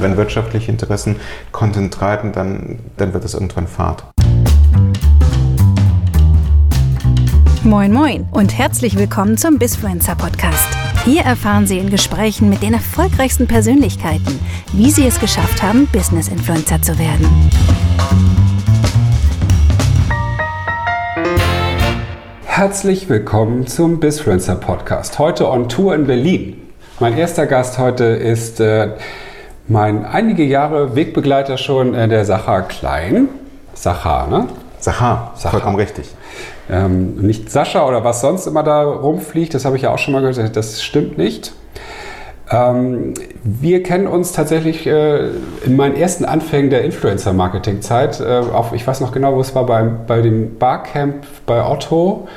[0.00, 1.16] Wenn wirtschaftliche Interessen
[1.52, 4.04] Content treiben, dann, dann wird es irgendwann Fahrt.
[7.62, 10.68] Moin Moin und herzlich willkommen zum Bisfluencer Podcast.
[11.04, 14.38] Hier erfahren Sie in Gesprächen mit den erfolgreichsten Persönlichkeiten,
[14.72, 17.50] wie sie es geschafft haben, Business Influencer zu werden.
[22.44, 25.18] Herzlich willkommen zum Bisfluencer Podcast.
[25.18, 26.60] Heute on Tour in Berlin.
[27.00, 28.92] Mein erster Gast heute ist äh,
[29.68, 33.28] mein einige Jahre Wegbegleiter schon, äh, der Sacha Klein.
[33.74, 34.46] Sacha, ne?
[34.78, 35.50] Sacha, Sacha.
[35.50, 36.08] vollkommen richtig.
[36.70, 40.12] Ähm, nicht Sascha oder was sonst immer da rumfliegt, das habe ich ja auch schon
[40.12, 41.52] mal gehört, das stimmt nicht.
[42.50, 45.30] Ähm, wir kennen uns tatsächlich äh,
[45.64, 48.20] in meinen ersten Anfängen der Influencer-Marketing-Zeit.
[48.20, 48.42] Äh,
[48.74, 52.28] ich weiß noch genau, wo es war, bei, bei dem Barcamp bei Otto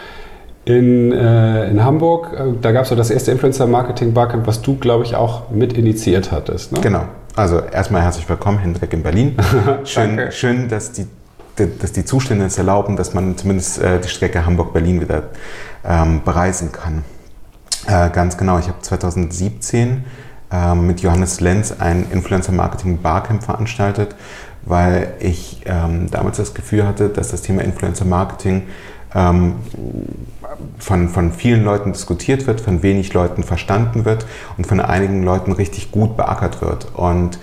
[0.69, 2.31] in, äh, in Hamburg.
[2.33, 6.31] Äh, da gab es so das erste Influencer-Marketing-Barcamp, was du, glaube ich, auch mit initiiert
[6.31, 6.71] hattest.
[6.71, 6.79] Ne?
[6.81, 7.05] Genau.
[7.35, 9.35] Also erstmal herzlich willkommen, Hendrik in Berlin.
[9.83, 11.07] Schön, schön dass, die,
[11.55, 15.23] dass die Zustände es erlauben, dass man zumindest äh, die Strecke Hamburg-Berlin wieder
[15.83, 17.03] ähm, bereisen kann.
[17.87, 20.03] Äh, ganz genau, ich habe 2017
[20.51, 24.15] äh, mit Johannes Lenz ein Influencer-Marketing-Barcamp veranstaltet,
[24.65, 28.63] weil ich ähm, damals das Gefühl hatte, dass das Thema Influencer-Marketing
[29.15, 29.55] ähm,
[30.77, 34.25] von, von vielen Leuten diskutiert wird, von wenig Leuten verstanden wird
[34.57, 36.87] und von einigen Leuten richtig gut beackert wird.
[36.95, 37.39] Und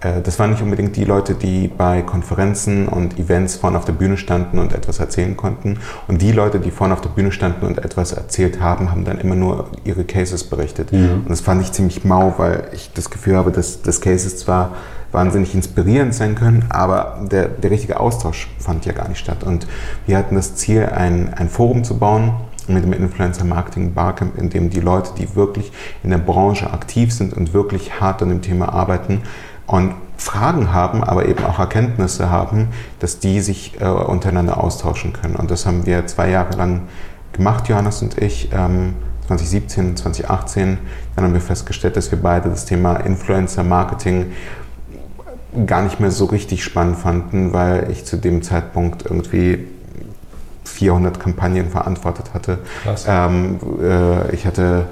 [0.00, 3.92] äh, das waren nicht unbedingt die Leute, die bei Konferenzen und Events vorne auf der
[3.92, 5.78] Bühne standen und etwas erzählen konnten.
[6.08, 9.18] Und die Leute, die vorne auf der Bühne standen und etwas erzählt haben, haben dann
[9.18, 10.92] immer nur ihre Cases berichtet.
[10.92, 11.22] Mhm.
[11.24, 14.72] Und das fand ich ziemlich mau, weil ich das Gefühl habe, dass das Cases zwar
[15.12, 19.42] wahnsinnig inspirierend sein können, aber der, der richtige Austausch fand ja gar nicht statt.
[19.42, 19.66] Und
[20.06, 22.34] wir hatten das Ziel, ein, ein Forum zu bauen,
[22.74, 27.12] mit dem Influencer Marketing Barcamp, in dem die Leute, die wirklich in der Branche aktiv
[27.12, 29.22] sind und wirklich hart an dem Thema arbeiten
[29.66, 35.36] und Fragen haben, aber eben auch Erkenntnisse haben, dass die sich äh, untereinander austauschen können.
[35.36, 36.82] Und das haben wir zwei Jahre lang
[37.32, 38.50] gemacht, Johannes und ich.
[38.52, 38.94] Ähm,
[39.30, 40.78] 2017 und 2018.
[41.14, 44.32] Dann haben wir festgestellt, dass wir beide das Thema Influencer Marketing
[45.66, 49.66] gar nicht mehr so richtig spannend fanden, weil ich zu dem Zeitpunkt irgendwie
[50.70, 52.58] 400 Kampagnen verantwortet hatte.
[53.06, 54.86] Ähm, äh, ich hatte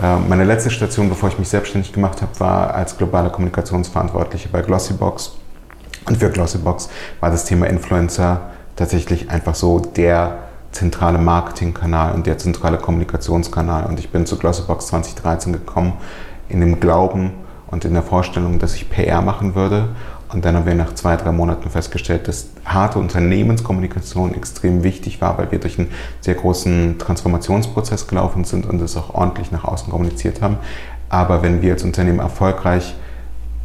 [0.00, 4.62] äh, meine letzte Station, bevor ich mich selbstständig gemacht habe, war als globale Kommunikationsverantwortliche bei
[4.62, 5.36] Glossybox.
[6.06, 6.88] Und für Glossybox
[7.20, 8.40] war das Thema Influencer
[8.76, 10.38] tatsächlich einfach so der
[10.72, 13.86] zentrale Marketingkanal und der zentrale Kommunikationskanal.
[13.86, 15.94] Und ich bin zu Glossybox 2013 gekommen
[16.48, 17.32] in dem Glauben,
[17.68, 19.88] und in der Vorstellung, dass ich PR machen würde.
[20.32, 25.38] Und dann haben wir nach zwei, drei Monaten festgestellt, dass harte Unternehmenskommunikation extrem wichtig war,
[25.38, 25.88] weil wir durch einen
[26.20, 30.58] sehr großen Transformationsprozess gelaufen sind und es auch ordentlich nach außen kommuniziert haben.
[31.08, 32.96] Aber wenn wir als Unternehmen erfolgreich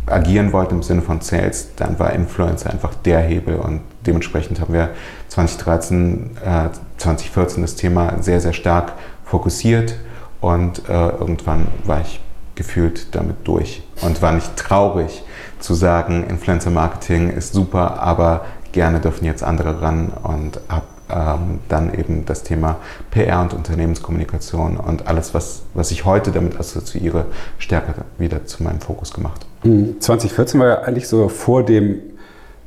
[0.05, 4.73] agieren wollten im Sinne von Sales, dann war Influencer einfach der Hebel und dementsprechend haben
[4.73, 4.89] wir
[5.29, 8.93] 2013, äh, 2014 das Thema sehr, sehr stark
[9.25, 9.95] fokussiert
[10.41, 12.19] und äh, irgendwann war ich
[12.61, 15.23] gefühlt damit durch und war nicht traurig
[15.59, 21.59] zu sagen, Influencer Marketing ist super, aber gerne dürfen jetzt andere ran und habe ähm,
[21.69, 22.77] dann eben das Thema
[23.09, 27.25] PR und Unternehmenskommunikation und alles, was, was ich heute damit assoziiere,
[27.57, 29.47] stärker wieder zu meinem Fokus gemacht.
[29.63, 31.99] 2014 hm, war ja eigentlich so vor dem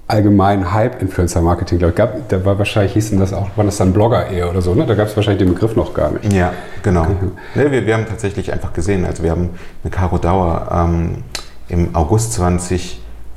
[0.06, 1.96] allgemeinen Hype-Influencer-Marketing, glaube ich.
[1.96, 4.86] Gab, da war wahrscheinlich, hießen das auch, war das dann Blogger eher oder so, ne?
[4.86, 6.32] Da gab es wahrscheinlich den Begriff noch gar nicht.
[6.32, 7.06] Ja, genau.
[7.54, 9.50] Nee, wir, wir haben tatsächlich einfach gesehen, also wir haben
[9.82, 11.24] eine Caro Dauer ähm,
[11.68, 12.34] im August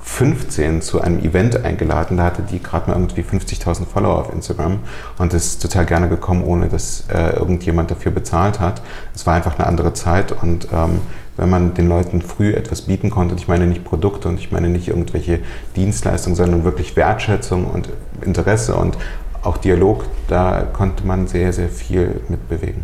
[0.08, 2.18] 2015 zu einem Event eingeladen.
[2.18, 4.80] Da hatte die gerade mal irgendwie 50.000 Follower auf Instagram
[5.18, 8.82] und ist total gerne gekommen, ohne dass äh, irgendjemand dafür bezahlt hat.
[9.14, 11.02] Es war einfach eine andere Zeit und ähm,
[11.36, 13.34] wenn man den Leuten früh etwas bieten konnte.
[13.36, 15.40] Und ich meine nicht Produkte und ich meine nicht irgendwelche
[15.76, 17.90] Dienstleistungen, sondern wirklich Wertschätzung und
[18.22, 18.98] Interesse und
[19.44, 20.06] auch Dialog.
[20.28, 22.84] Da konnte man sehr, sehr viel mitbewegen.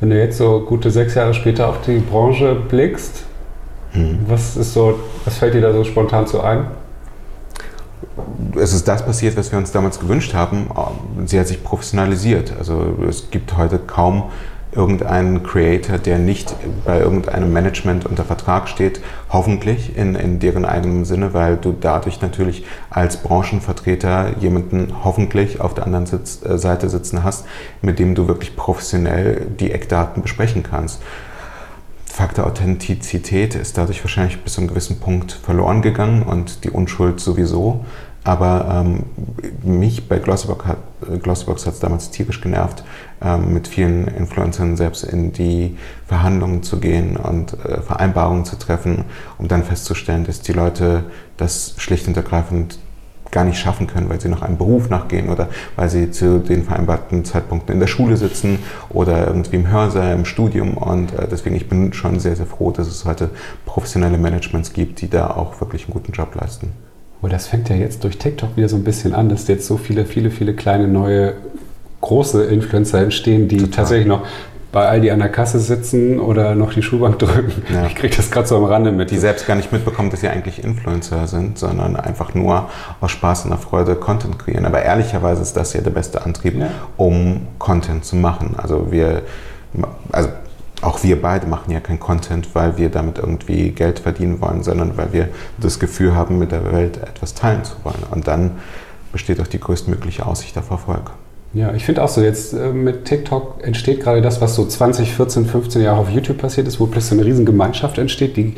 [0.00, 3.24] Wenn du jetzt so gute sechs Jahre später auf die Branche blickst,
[3.96, 4.18] hm.
[4.28, 6.66] was ist so, was fällt dir da so spontan zu ein?
[8.58, 10.68] es ist das passiert, was wir uns damals gewünscht haben.
[11.26, 12.52] Sie hat sich professionalisiert.
[12.58, 14.24] Also es gibt heute kaum
[14.72, 16.54] irgendeinen Creator, der nicht
[16.84, 19.00] bei irgendeinem Management unter Vertrag steht,
[19.30, 25.72] hoffentlich in, in deren eigenem Sinne, weil du dadurch natürlich als Branchenvertreter jemanden hoffentlich auf
[25.72, 27.46] der anderen Sitz, äh, Seite sitzen hast,
[27.80, 31.00] mit dem du wirklich professionell die Eckdaten besprechen kannst.
[32.16, 37.20] Faktor Authentizität ist dadurch wahrscheinlich bis zu einem gewissen Punkt verloren gegangen und die Unschuld
[37.20, 37.84] sowieso.
[38.24, 39.02] Aber ähm,
[39.62, 40.66] mich bei Glossybox
[41.66, 42.84] hat es damals tierisch genervt,
[43.20, 45.76] ähm, mit vielen Influencern selbst in die
[46.06, 49.04] Verhandlungen zu gehen und äh, Vereinbarungen zu treffen,
[49.36, 51.04] um dann festzustellen, dass die Leute
[51.36, 52.78] das schlicht und ergreifend
[53.30, 56.64] gar nicht schaffen können, weil sie noch einem Beruf nachgehen oder weil sie zu den
[56.64, 58.58] vereinbarten Zeitpunkten in der Schule sitzen
[58.88, 60.76] oder irgendwie im Hörsaal, im Studium.
[60.76, 63.30] Und äh, deswegen, ich bin schon sehr, sehr froh, dass es heute
[63.64, 66.72] professionelle Managements gibt, die da auch wirklich einen guten Job leisten.
[67.22, 69.76] Oh, das fängt ja jetzt durch TikTok wieder so ein bisschen an, dass jetzt so
[69.76, 71.34] viele, viele, viele kleine neue
[72.02, 73.70] große Influencer entstehen, die Total.
[73.72, 74.26] tatsächlich noch
[74.72, 77.62] bei Aldi an der Kasse sitzen oder noch die Schuhbank drücken.
[77.72, 77.86] Ja.
[77.86, 79.10] Ich kriege das gerade so am Rande mit.
[79.10, 82.68] Die selbst gar nicht mitbekommen, dass sie eigentlich Influencer sind, sondern einfach nur
[83.00, 84.66] aus Spaß und der Freude Content kreieren.
[84.66, 86.68] Aber ehrlicherweise ist das ja der beste Antrieb, ja.
[86.96, 88.54] um Content zu machen.
[88.58, 89.22] Also wir,
[90.12, 90.28] also
[90.82, 94.96] auch wir beide machen ja kein Content, weil wir damit irgendwie Geld verdienen wollen, sondern
[94.96, 95.28] weil wir
[95.58, 98.02] das Gefühl haben, mit der Welt etwas teilen zu wollen.
[98.10, 98.52] Und dann
[99.12, 101.10] besteht auch die größtmögliche Aussicht auf Erfolg.
[101.56, 105.14] Ja, ich finde auch so, jetzt äh, mit TikTok entsteht gerade das, was so 20,
[105.14, 108.52] 14, 15 Jahre auf YouTube passiert ist, wo plötzlich eine riesen Gemeinschaft entsteht, die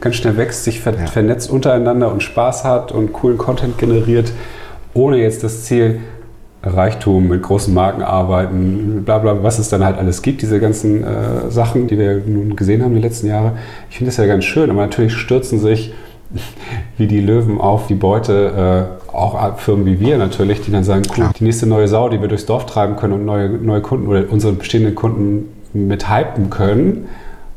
[0.00, 1.06] ganz schnell wächst, sich ver ja.
[1.06, 4.32] vernetzt untereinander und Spaß hat und coolen Content generiert,
[4.92, 6.00] ohne jetzt das Ziel,
[6.62, 11.02] Reichtum mit großen Marken arbeiten, bla bla, was es dann halt alles gibt, diese ganzen
[11.02, 13.52] äh, Sachen, die wir nun gesehen haben die letzten Jahre.
[13.88, 15.94] Ich finde das ja ganz schön, aber natürlich stürzen sich
[16.98, 21.02] wie die Löwen auf die Beute, äh, auch Firmen wie wir natürlich, die dann sagen,
[21.16, 24.06] cool, die nächste neue Sau, die wir durchs Dorf treiben können und neue, neue Kunden
[24.06, 27.08] oder unsere bestehenden Kunden mit hypen können.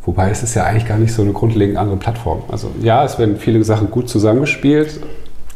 [0.04, 2.44] Wobei es ist ja eigentlich gar nicht so eine grundlegend andere Plattform.
[2.52, 5.00] Also ja, es werden viele Sachen gut zusammengespielt,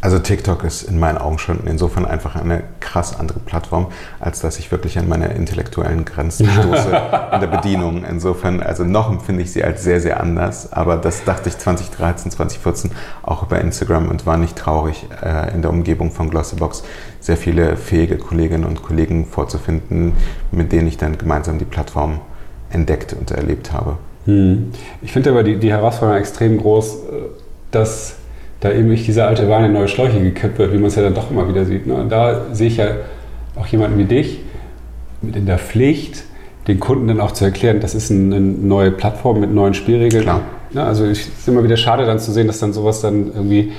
[0.01, 3.87] also TikTok ist in meinen Augen schon insofern einfach eine krass andere Plattform,
[4.19, 6.87] als dass ich wirklich an meine intellektuellen Grenzen stoße
[7.33, 8.05] in der Bedienung.
[8.09, 10.71] Insofern, also noch empfinde ich sie als sehr, sehr anders.
[10.71, 12.91] Aber das dachte ich 2013, 2014
[13.23, 16.83] auch über Instagram und war nicht traurig, äh, in der Umgebung von Glossybox
[17.19, 20.13] sehr viele fähige Kolleginnen und Kollegen vorzufinden,
[20.51, 22.21] mit denen ich dann gemeinsam die Plattform
[22.69, 23.97] entdeckt und erlebt habe.
[24.25, 24.71] Hm.
[25.01, 26.97] Ich finde aber die, die Herausforderung extrem groß, äh,
[27.71, 28.15] dass
[28.59, 31.03] da eben nicht diese alte Wein in neue Schläuche gekippt wird, wie man es ja
[31.03, 31.87] dann doch immer wieder sieht.
[31.87, 31.93] Ne?
[31.95, 32.87] Und da sehe ich ja
[33.55, 34.39] auch jemanden wie dich
[35.21, 36.23] mit in der Pflicht,
[36.67, 40.23] den Kunden dann auch zu erklären, das ist eine neue Plattform mit neuen Spielregeln.
[40.23, 40.41] Klar.
[40.71, 43.71] Ja, also es ist immer wieder schade dann zu sehen, dass dann sowas dann irgendwie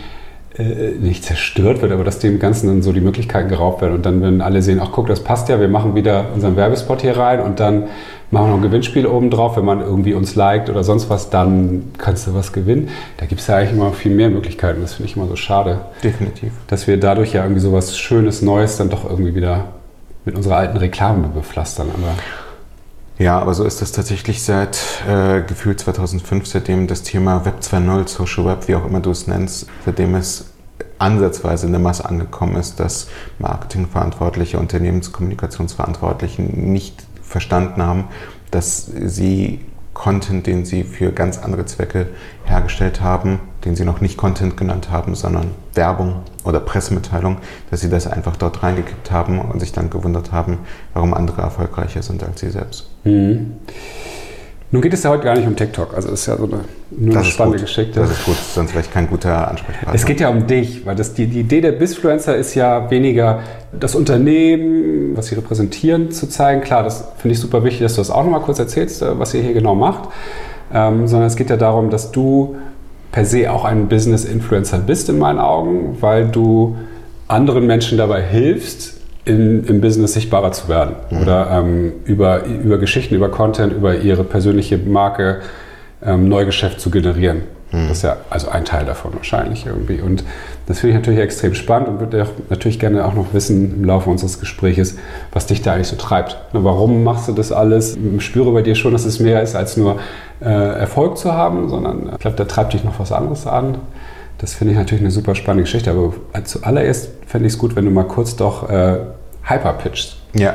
[0.59, 3.95] äh, nicht zerstört wird, aber dass dem Ganzen dann so die Möglichkeiten geraubt werden.
[3.95, 7.03] Und dann, wenn alle sehen, ach guck, das passt ja, wir machen wieder unseren Werbespot
[7.03, 7.85] hier rein und dann
[8.31, 9.57] machen wir noch ein Gewinnspiel oben drauf.
[9.57, 12.89] Wenn man irgendwie uns liked oder sonst was, dann kannst du was gewinnen.
[13.17, 14.81] Da gibt es ja eigentlich immer viel mehr Möglichkeiten.
[14.81, 15.81] Das finde ich immer so schade.
[16.03, 16.53] Definitiv.
[16.67, 19.67] Dass wir dadurch ja irgendwie so was Schönes, Neues dann doch irgendwie wieder
[20.25, 21.89] mit unserer alten Reklame bepflastern.
[21.93, 22.15] Aber
[23.19, 28.09] ja, aber so ist das tatsächlich seit äh, gefühlt 2005, seitdem das Thema Web 2.0,
[28.09, 30.47] Social Web, wie auch immer du es nennst, seitdem es
[30.99, 38.09] ansatzweise in der Masse angekommen ist, dass Marketingverantwortliche, Unternehmenskommunikationsverantwortliche nicht verstanden haben,
[38.51, 39.61] dass sie
[39.95, 42.09] Content, den sie für ganz andere Zwecke
[42.45, 47.39] hergestellt haben, den sie noch nicht Content genannt haben, sondern Werbung oder Pressemitteilung,
[47.71, 50.59] dass sie das einfach dort reingekippt haben und sich dann gewundert haben,
[50.95, 52.89] warum andere erfolgreicher sind als sie selbst.
[53.05, 53.57] Mhm.
[54.73, 56.61] Nun geht es ja heute gar nicht um TikTok, also das ist ja so eine,
[56.91, 57.67] nur eine spannende gut.
[57.67, 57.99] Geschichte.
[57.99, 59.95] Das ist gut, sonst wäre ich kein guter Ansprechpartner.
[59.95, 63.41] Es geht ja um dich, weil das, die, die Idee der Bisfluencer ist ja weniger
[63.73, 66.61] das Unternehmen, was sie repräsentieren, zu zeigen.
[66.61, 69.35] Klar, das finde ich super wichtig, dass du das auch nochmal kurz erzählst, äh, was
[69.35, 70.09] ihr hier genau macht.
[70.73, 72.57] Ähm, sondern es geht ja darum, dass du
[73.11, 76.77] per se auch ein Business-Influencer bist in meinen Augen, weil du
[77.27, 81.23] anderen Menschen dabei hilfst, in, im Business sichtbarer zu werden mhm.
[81.23, 85.41] oder ähm, über, über Geschichten, über Content, über ihre persönliche Marke
[86.03, 87.43] ähm, Neugeschäft zu generieren.
[87.73, 87.89] Mhm.
[87.89, 90.01] Das ist ja also ein Teil davon wahrscheinlich irgendwie.
[90.01, 90.25] Und
[90.67, 94.11] das finde ich natürlich extrem spannend und würde natürlich gerne auch noch wissen im Laufe
[94.11, 94.97] unseres Gespräches,
[95.33, 96.37] was dich da eigentlich so treibt.
[96.53, 97.97] Warum machst du das alles?
[98.17, 99.99] Ich spüre bei dir schon, dass es mehr ist als nur
[100.41, 103.77] äh, Erfolg zu haben, sondern ich glaube, da treibt dich noch was anderes an.
[104.41, 105.91] Das finde ich natürlich eine super spannende Geschichte.
[105.91, 109.01] Aber zuallererst fände ich es gut, wenn du mal kurz doch äh,
[109.43, 110.17] Hyper pitchst.
[110.35, 110.55] Ja.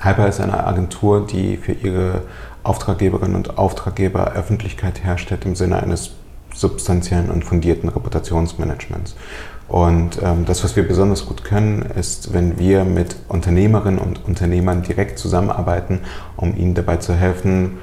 [0.00, 2.22] Hyper ist eine Agentur, die für ihre
[2.62, 6.12] Auftraggeberinnen und Auftraggeber Öffentlichkeit herstellt im Sinne eines
[6.54, 9.14] substanziellen und fundierten Reputationsmanagements.
[9.68, 14.82] Und ähm, das, was wir besonders gut können, ist, wenn wir mit Unternehmerinnen und Unternehmern
[14.82, 16.00] direkt zusammenarbeiten,
[16.36, 17.78] um ihnen dabei zu helfen,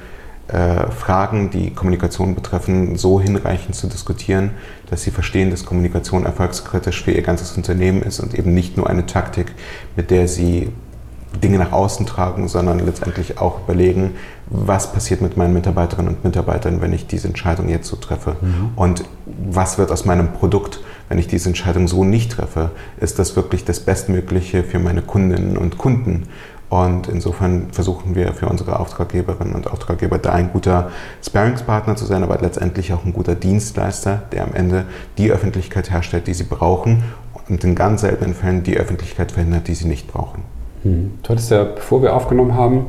[0.48, 4.52] äh, Fragen, die Kommunikation betreffen, so hinreichend zu diskutieren,
[4.88, 8.88] dass sie verstehen, dass Kommunikation erfolgskritisch für ihr ganzes Unternehmen ist und eben nicht nur
[8.88, 9.52] eine Taktik,
[9.94, 10.70] mit der sie
[11.42, 14.12] Dinge nach außen tragen, sondern letztendlich auch überlegen,
[14.46, 18.36] was passiert mit meinen Mitarbeiterinnen und Mitarbeitern, wenn ich diese Entscheidung jetzt so treffe.
[18.40, 18.70] Mhm.
[18.76, 22.70] Und was wird aus meinem Produkt, wenn ich diese Entscheidung so nicht treffe?
[22.98, 26.24] Ist das wirklich das Bestmögliche für meine Kundinnen und Kunden?
[26.70, 30.90] Und insofern versuchen wir für unsere Auftraggeberinnen und Auftraggeber da ein guter
[31.26, 34.84] Sparingspartner zu sein, aber letztendlich auch ein guter Dienstleister, der am Ende
[35.16, 37.04] die Öffentlichkeit herstellt, die sie brauchen
[37.48, 40.42] und in ganz seltenen Fällen die Öffentlichkeit verhindert, die sie nicht brauchen.
[40.82, 41.12] Hm.
[41.22, 42.86] Du hattest ja, bevor wir aufgenommen haben,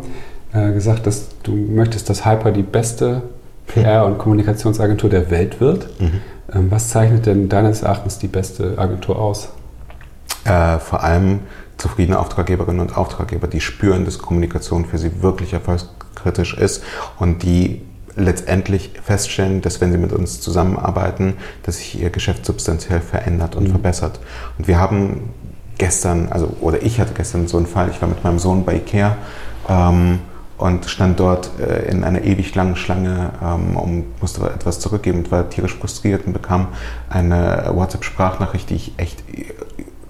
[0.54, 3.22] äh, gesagt, dass du möchtest, dass Hyper die beste
[3.68, 5.90] PR- und Kommunikationsagentur der Welt wird.
[6.00, 6.22] Mhm.
[6.54, 9.50] Ähm, was zeichnet denn deines Erachtens die beste Agentur aus?
[10.46, 11.42] Äh, vor allem
[11.80, 16.84] zufriedene Auftraggeberinnen und Auftraggeber, die spüren, dass Kommunikation für sie wirklich erfolgskritisch ist
[17.18, 17.82] und die
[18.16, 23.66] letztendlich feststellen, dass wenn sie mit uns zusammenarbeiten, dass sich ihr Geschäft substanziell verändert und
[23.66, 23.72] mhm.
[23.72, 24.20] verbessert.
[24.58, 25.30] Und wir haben
[25.78, 28.76] gestern, also oder ich hatte gestern so einen Fall, ich war mit meinem Sohn bei
[28.76, 29.16] Ikea
[29.70, 30.20] ähm,
[30.58, 35.32] und stand dort äh, in einer ewig langen Schlange ähm, und musste etwas zurückgeben und
[35.32, 36.68] war tierisch frustriert und bekam
[37.10, 39.24] eine WhatsApp-Sprachnachricht, die ich echt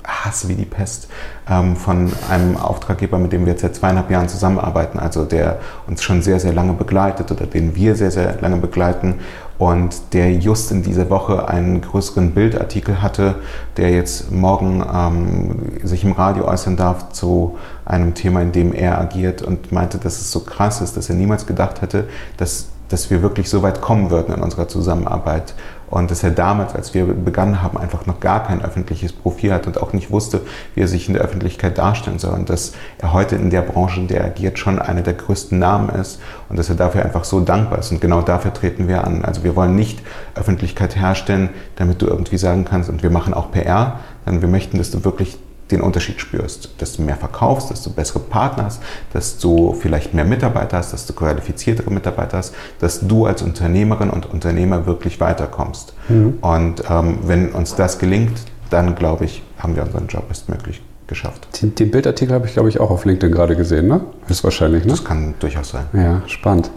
[0.10, 1.08] hasse wie die Pest,
[1.50, 6.04] ähm, von einem Auftraggeber, mit dem wir jetzt seit zweieinhalb Jahren zusammenarbeiten, also der uns
[6.04, 9.16] schon sehr, sehr lange begleitet oder den wir sehr, sehr lange begleiten
[9.60, 13.36] und der just in dieser Woche einen größeren Bildartikel hatte,
[13.78, 19.00] der jetzt morgen ähm, sich im Radio äußern darf zu einem Thema, in dem er
[19.00, 23.10] agiert und meinte, dass es so krass ist, dass er niemals gedacht hätte, dass, dass
[23.10, 25.54] wir wirklich so weit kommen würden in unserer Zusammenarbeit
[25.90, 29.66] und dass er damals, als wir begonnen haben, einfach noch gar kein öffentliches Profil hat
[29.66, 30.42] und auch nicht wusste,
[30.76, 32.34] wie er sich in der Öffentlichkeit darstellen soll.
[32.34, 35.58] Und dass er heute in der Branche, in der er agiert, schon einer der größten
[35.58, 37.92] Namen ist und dass er dafür einfach so dankbar ist.
[37.92, 39.26] Und genau dafür treten wir an.
[39.26, 40.02] Also wir wollen nicht
[40.36, 44.78] Öffentlichkeit herstellen, damit du irgendwie sagen kannst, und wir machen auch PR, sondern wir möchten,
[44.78, 45.40] dass du wirklich
[45.72, 48.82] den Unterschied spürst, dass du mehr verkaufst, dass du bessere Partner hast,
[49.14, 54.10] dass du vielleicht mehr Mitarbeiter hast, dass du qualifiziertere Mitarbeiter hast, dass du als Unternehmerin
[54.10, 55.94] und Unternehmer wirklich weiterkommst.
[56.08, 56.38] Mhm.
[56.42, 61.62] Und ähm, wenn uns das gelingt, dann glaube ich, haben wir unseren Job bestmöglich geschafft.
[61.62, 64.02] Den, den Bildartikel habe ich, glaube ich, auch auf LinkedIn gerade gesehen, ne?
[64.28, 64.92] Ist wahrscheinlich, ne?
[64.92, 65.86] Das kann durchaus sein.
[65.94, 66.70] Ja, spannend.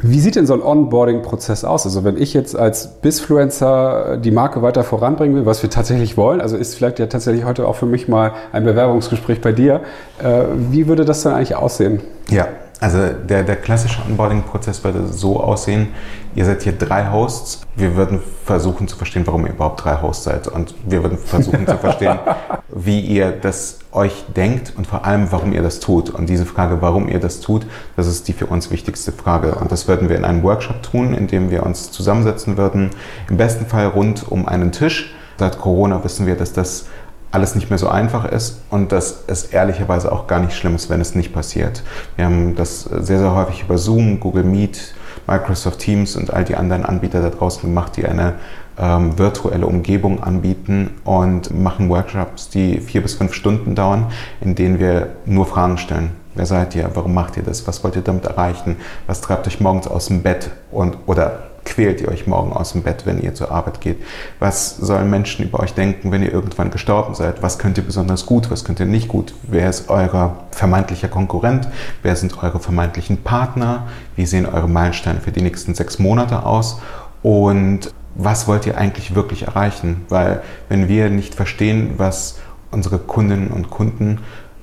[0.00, 1.84] Wie sieht denn so ein Onboarding-Prozess aus?
[1.84, 6.40] Also wenn ich jetzt als Bisfluencer die Marke weiter voranbringen will, was wir tatsächlich wollen,
[6.40, 9.80] also ist vielleicht ja tatsächlich heute auch für mich mal ein Bewerbungsgespräch bei dir.
[10.22, 12.00] Äh, wie würde das dann eigentlich aussehen?
[12.30, 12.46] Ja,
[12.80, 15.88] also der, der klassische Onboarding-Prozess würde so aussehen,
[16.34, 20.24] ihr seid hier drei Hosts, wir würden versuchen zu verstehen, warum ihr überhaupt drei Hosts
[20.24, 22.18] seid und wir würden versuchen zu verstehen,
[22.68, 26.10] wie ihr das euch denkt und vor allem, warum ihr das tut.
[26.10, 27.66] Und diese Frage, warum ihr das tut,
[27.96, 29.56] das ist die für uns wichtigste Frage.
[29.56, 32.90] Und das würden wir in einem Workshop tun, in dem wir uns zusammensetzen würden,
[33.28, 35.14] im besten Fall rund um einen Tisch.
[35.38, 36.86] Seit Corona wissen wir, dass das
[37.30, 40.88] alles nicht mehr so einfach ist und dass es ehrlicherweise auch gar nicht schlimm ist,
[40.88, 41.82] wenn es nicht passiert.
[42.16, 44.94] Wir haben das sehr, sehr häufig über Zoom, Google Meet,
[45.26, 48.34] Microsoft Teams und all die anderen Anbieter da draußen gemacht, die eine
[48.78, 54.06] ähm, virtuelle Umgebung anbieten und machen Workshops, die vier bis fünf Stunden dauern,
[54.40, 56.12] in denen wir nur Fragen stellen.
[56.34, 56.88] Wer seid ihr?
[56.94, 57.66] Warum macht ihr das?
[57.66, 58.76] Was wollt ihr damit erreichen?
[59.06, 62.82] Was treibt euch morgens aus dem Bett und oder quält ihr euch morgen aus dem
[62.82, 64.02] Bett, wenn ihr zur Arbeit geht?
[64.38, 67.42] Was sollen Menschen über euch denken, wenn ihr irgendwann gestorben seid?
[67.42, 68.50] Was könnt ihr besonders gut?
[68.50, 69.34] Was könnt ihr nicht gut?
[69.42, 71.68] Wer ist euer vermeintlicher Konkurrent?
[72.02, 73.86] Wer sind eure vermeintlichen Partner?
[74.16, 76.80] Wie sehen eure Meilensteine für die nächsten sechs Monate aus?
[77.22, 80.06] Und was wollt ihr eigentlich wirklich erreichen?
[80.08, 82.38] Weil wenn wir nicht verstehen, was
[82.70, 84.20] unsere Kundinnen und Kunden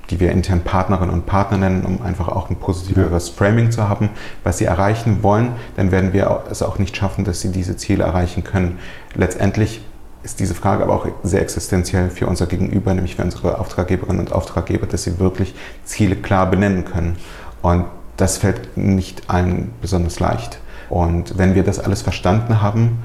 [0.10, 4.10] die wir intern Partnerinnen und Partner nennen, um einfach auch ein positiveres Framing zu haben,
[4.44, 8.04] was sie erreichen wollen, dann werden wir es auch nicht schaffen, dass sie diese Ziele
[8.04, 8.80] erreichen können.
[9.16, 9.82] Letztendlich
[10.24, 14.34] ist diese Frage aber auch sehr existenziell für unser Gegenüber, nämlich für unsere Auftraggeberinnen und
[14.34, 17.18] Auftraggeber, dass sie wirklich Ziele klar benennen können.
[17.62, 17.86] Und
[18.18, 20.60] das fällt nicht allen besonders leicht.
[20.90, 23.00] Und wenn wir das alles verstanden haben,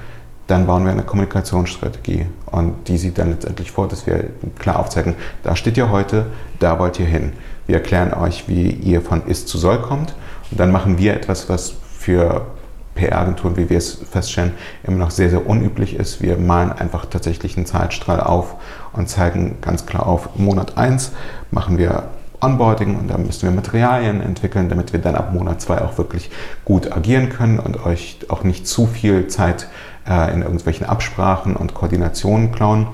[0.47, 4.25] dann bauen wir eine Kommunikationsstrategie und die sieht dann letztendlich vor, dass wir
[4.59, 6.27] klar aufzeigen, da steht ihr heute,
[6.59, 7.33] da wollt ihr hin.
[7.67, 10.15] Wir erklären euch, wie ihr von ist zu soll kommt
[10.51, 12.47] und dann machen wir etwas, was für
[12.95, 14.53] PR-Agenturen, wie wir es feststellen,
[14.83, 16.21] immer noch sehr, sehr unüblich ist.
[16.21, 18.57] Wir malen einfach tatsächlich einen Zeitstrahl auf
[18.93, 21.13] und zeigen ganz klar auf, Monat 1
[21.51, 22.05] machen wir
[22.43, 26.31] Onboarding und da müssen wir Materialien entwickeln, damit wir dann ab Monat 2 auch wirklich
[26.65, 29.69] gut agieren können und euch auch nicht zu viel Zeit
[30.11, 32.89] äh, in irgendwelchen Absprachen und Koordinationen klauen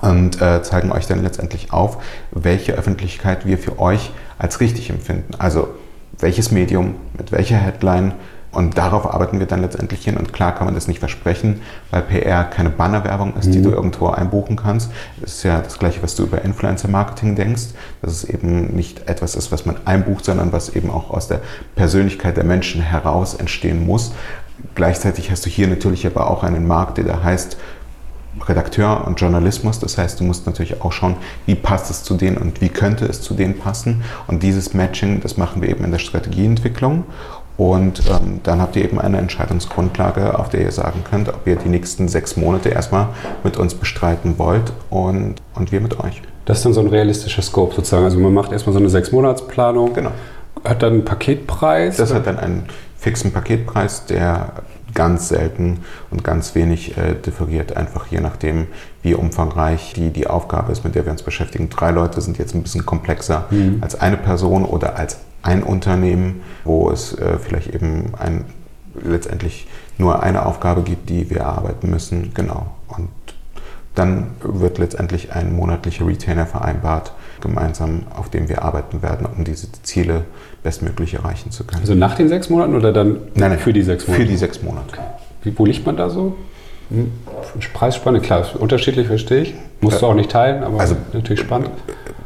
[0.00, 5.34] und äh, zeigen euch dann letztendlich auf, welche Öffentlichkeit wir für euch als richtig empfinden.
[5.38, 5.68] Also
[6.18, 8.12] welches Medium, mit welcher Headline,
[8.54, 10.18] Und darauf arbeiten wir dann letztendlich hin.
[10.18, 13.52] Und klar kann man das nicht versprechen, weil PR keine Bannerwerbung ist, mhm.
[13.52, 14.90] die du irgendwo einbuchen kannst.
[15.22, 17.68] Das ist ja das Gleiche, was du über Influencer-Marketing denkst.
[18.02, 21.40] Dass es eben nicht etwas ist, was man einbucht, sondern was eben auch aus der
[21.76, 24.12] Persönlichkeit der Menschen heraus entstehen muss.
[24.74, 27.56] Gleichzeitig hast du hier natürlich aber auch einen Markt, der da heißt,
[28.48, 29.78] Redakteur und Journalismus.
[29.78, 31.16] Das heißt, du musst natürlich auch schauen,
[31.46, 34.02] wie passt es zu denen und wie könnte es zu denen passen.
[34.26, 37.04] Und dieses Matching, das machen wir eben in der Strategieentwicklung.
[37.58, 41.56] Und ähm, dann habt ihr eben eine Entscheidungsgrundlage, auf der ihr sagen könnt, ob ihr
[41.56, 43.08] die nächsten sechs Monate erstmal
[43.44, 46.22] mit uns bestreiten wollt und, und wir mit euch.
[46.46, 48.04] Das ist dann so ein realistischer Scope sozusagen.
[48.04, 49.92] Also man macht erstmal so eine Sechs-Monats-Planung.
[49.92, 50.10] Genau.
[50.64, 51.98] Hat dann einen Paketpreis?
[51.98, 52.64] Das hat dann einen
[53.02, 54.52] fixen Paketpreis, der
[54.94, 55.80] ganz selten
[56.10, 58.68] und ganz wenig äh, differiert, einfach je nachdem,
[59.02, 61.68] wie umfangreich die, die Aufgabe ist, mit der wir uns beschäftigen.
[61.68, 63.78] Drei Leute sind jetzt ein bisschen komplexer mhm.
[63.80, 68.44] als eine Person oder als ein Unternehmen, wo es äh, vielleicht eben ein,
[69.02, 69.66] letztendlich
[69.98, 72.32] nur eine Aufgabe gibt, die wir erarbeiten müssen.
[72.34, 72.68] Genau.
[72.86, 73.08] Und
[73.94, 79.70] dann wird letztendlich ein monatlicher Retainer vereinbart, gemeinsam, auf dem wir arbeiten werden, um diese
[79.82, 80.24] Ziele
[80.62, 81.80] bestmöglich erreichen zu können.
[81.80, 84.22] Also nach den sechs Monaten oder dann nein, nein, für die sechs Monate?
[84.22, 84.98] Für die sechs Monate.
[85.42, 86.36] Wie, wo liegt man da so?
[86.88, 87.10] Hm,
[87.74, 89.54] Preisspanne, klar, unterschiedlich verstehe ich.
[89.80, 91.70] Musst du auch nicht teilen, aber also, natürlich spannend.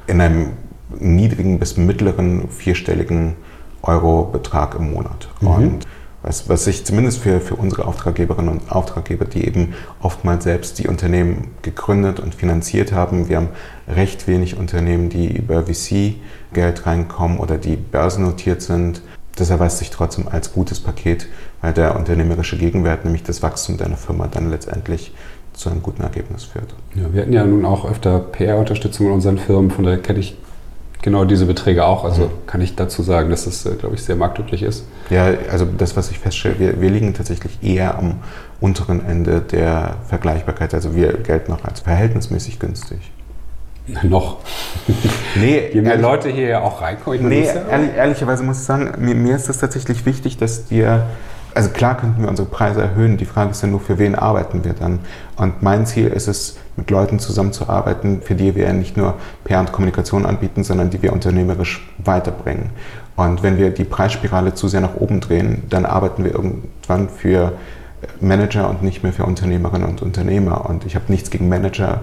[0.06, 0.50] In einem
[0.98, 3.34] niedrigen bis mittleren vierstelligen
[3.82, 5.28] Euro-Betrag im Monat.
[5.40, 5.48] Mhm.
[5.48, 5.86] Und
[6.26, 10.88] was, was sich zumindest für, für unsere Auftraggeberinnen und Auftraggeber, die eben oftmals selbst die
[10.88, 13.48] Unternehmen gegründet und finanziert haben, wir haben
[13.88, 19.02] recht wenig Unternehmen, die über VC-Geld reinkommen oder die börsennotiert sind.
[19.36, 21.28] Das erweist sich trotzdem als gutes Paket,
[21.60, 25.14] weil der unternehmerische Gegenwert, nämlich das Wachstum deiner Firma, dann letztendlich
[25.52, 26.74] zu einem guten Ergebnis führt.
[26.96, 30.36] Ja, wir hatten ja nun auch öfter PR-Unterstützung in unseren Firmen, von daher kenne ich
[31.02, 32.04] genau diese Beträge auch.
[32.04, 32.46] Also mhm.
[32.46, 34.84] kann ich dazu sagen, dass es, das, glaube ich, sehr marktüblich ist.
[35.10, 38.16] Ja, also das, was ich feststelle, wir, wir liegen tatsächlich eher am
[38.60, 40.74] unteren Ende der Vergleichbarkeit.
[40.74, 42.98] Also wir gelten noch als verhältnismäßig günstig.
[44.02, 44.38] Noch.
[45.36, 47.28] Nee, Je mehr ehrlich, Leute hier ja auch reinkommen.
[47.28, 51.06] Nee, ehrlich, ehrlicherweise muss ich sagen, mir, mir ist es tatsächlich wichtig, dass wir
[51.56, 53.16] also klar könnten wir unsere Preise erhöhen.
[53.16, 54.98] Die Frage ist ja nur, für wen arbeiten wir dann?
[55.36, 59.72] Und mein Ziel ist es, mit Leuten zusammenzuarbeiten, für die wir nicht nur PR und
[59.72, 62.68] Kommunikation anbieten, sondern die wir unternehmerisch weiterbringen.
[63.16, 67.54] Und wenn wir die Preisspirale zu sehr nach oben drehen, dann arbeiten wir irgendwann für
[68.20, 70.68] Manager und nicht mehr für Unternehmerinnen und Unternehmer.
[70.68, 72.02] Und ich habe nichts gegen Manager,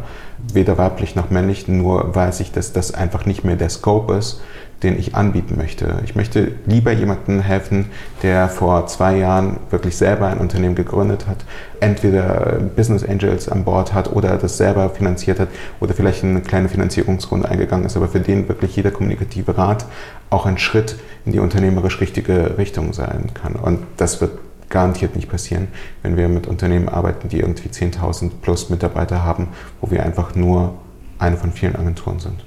[0.51, 4.41] weder weiblich noch männlich, nur weiß ich, dass das einfach nicht mehr der Scope ist,
[4.83, 6.01] den ich anbieten möchte.
[6.03, 7.85] Ich möchte lieber jemandem helfen,
[8.21, 11.45] der vor zwei Jahren wirklich selber ein Unternehmen gegründet hat,
[11.79, 16.69] entweder Business Angels an Bord hat oder das selber finanziert hat oder vielleicht eine kleine
[16.69, 19.85] Finanzierungsrunde eingegangen ist, aber für den wirklich jeder kommunikative Rat
[20.29, 23.55] auch ein Schritt in die unternehmerisch richtige Richtung sein kann.
[23.55, 24.31] Und das wird
[24.69, 25.67] garantiert nicht passieren,
[26.01, 30.73] wenn wir mit Unternehmen arbeiten, die irgendwie 10.000 plus Mitarbeiter haben, wo wir einfach nur
[31.19, 32.43] eine von vielen Agenturen sind.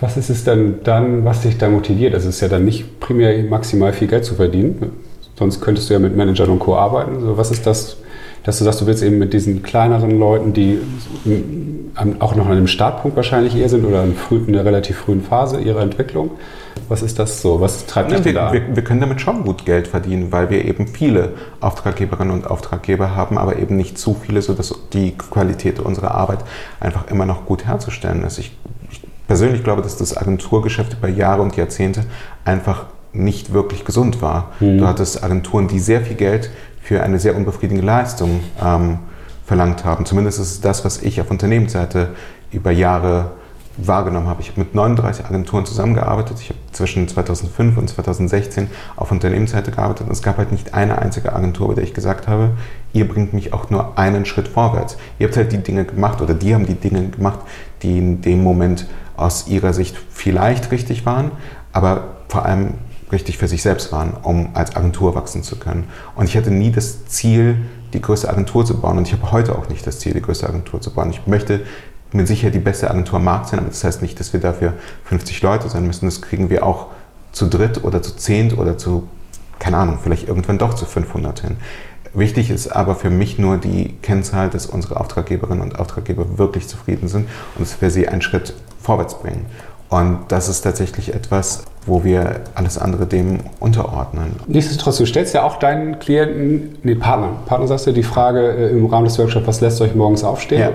[0.00, 2.14] Was ist es denn dann, was dich da motiviert?
[2.14, 4.92] Also es ist ja dann nicht primär maximal viel Geld zu verdienen,
[5.38, 6.74] sonst könntest du ja mit Managern und Co.
[6.74, 7.16] arbeiten.
[7.16, 7.98] Also was ist das,
[8.42, 10.78] dass du sagst, du willst eben mit diesen kleineren Leuten, die
[12.18, 14.14] auch noch an einem Startpunkt wahrscheinlich eher sind oder in,
[14.48, 16.30] einer relativ frühen Phase ihrer Entwicklung.
[16.88, 17.60] Was ist das so?
[17.60, 18.52] Was treibt dich wir, da?
[18.52, 23.14] Wir, wir, können damit schon gut Geld verdienen, weil wir eben viele Auftraggeberinnen und Auftraggeber
[23.14, 26.38] haben, aber eben nicht zu viele, sodass die Qualität unserer Arbeit
[26.80, 28.38] einfach immer noch gut herzustellen ist.
[28.38, 28.52] Ich
[29.30, 32.02] persönlich glaube, dass das Agenturgeschäft über Jahre und Jahrzehnte
[32.44, 34.50] einfach nicht wirklich gesund war.
[34.58, 34.78] Mhm.
[34.78, 36.50] Du hattest Agenturen, die sehr viel Geld
[36.82, 38.98] für eine sehr unbefriedigende Leistung ähm,
[39.46, 40.04] verlangt haben.
[40.04, 42.08] Zumindest ist das, was ich auf Unternehmensseite
[42.50, 43.30] über Jahre
[43.86, 44.40] wahrgenommen habe.
[44.42, 46.38] Ich habe mit 39 Agenturen zusammengearbeitet.
[46.40, 50.98] Ich habe zwischen 2005 und 2016 auf Unternehmensseite gearbeitet und es gab halt nicht eine
[50.98, 52.50] einzige Agentur, bei der ich gesagt habe,
[52.92, 54.96] ihr bringt mich auch nur einen Schritt vorwärts.
[55.18, 57.40] Ihr habt halt die Dinge gemacht oder die haben die Dinge gemacht,
[57.82, 61.32] die in dem Moment aus ihrer Sicht vielleicht richtig waren,
[61.72, 62.74] aber vor allem
[63.12, 65.88] richtig für sich selbst waren, um als Agentur wachsen zu können.
[66.14, 67.56] Und ich hatte nie das Ziel,
[67.92, 68.98] die größte Agentur zu bauen.
[68.98, 71.10] Und ich habe heute auch nicht das Ziel, die größte Agentur zu bauen.
[71.10, 71.60] Ich möchte
[72.12, 74.74] mit Sicherheit die beste Agentur am Markt sein, aber das heißt nicht, dass wir dafür
[75.04, 76.06] 50 Leute sein müssen.
[76.06, 76.88] Das kriegen wir auch
[77.32, 79.08] zu dritt oder zu zehnt oder zu,
[79.58, 81.56] keine Ahnung, vielleicht irgendwann doch zu 500 hin.
[82.12, 87.06] Wichtig ist aber für mich nur die Kennzahl, dass unsere Auftraggeberinnen und Auftraggeber wirklich zufrieden
[87.06, 89.46] sind und dass wir sie einen Schritt vorwärts bringen.
[89.90, 94.36] Und das ist tatsächlich etwas, wo wir alles andere dem unterordnen.
[94.46, 98.70] Nichtsdestotrotz, du stellst ja auch deinen Klienten, nee, Partnern, Partner sagst du die Frage äh,
[98.70, 100.60] im Rahmen des Workshops, was lässt euch morgens aufstehen?
[100.60, 100.70] Ja.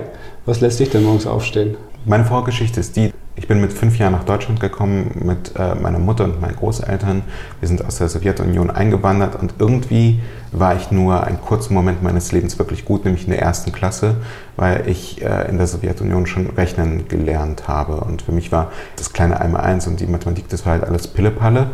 [0.46, 1.78] Was lässt dich denn morgens aufstehen?
[2.04, 6.00] Meine Vorgeschichte ist die, Ich bin mit fünf Jahren nach Deutschland gekommen mit äh, meiner
[6.00, 7.22] Mutter und meinen Großeltern.
[7.60, 10.22] Wir sind aus der Sowjetunion eingewandert und irgendwie
[10.54, 14.16] war ich nur einen kurzen Moment meines Lebens wirklich gut, nämlich in der ersten Klasse,
[14.56, 17.98] weil ich äh, in der Sowjetunion schon rechnen gelernt habe.
[17.98, 21.08] Und für mich war das kleine einmal eins und die Mathematik, das war halt alles
[21.08, 21.72] Pillepalle.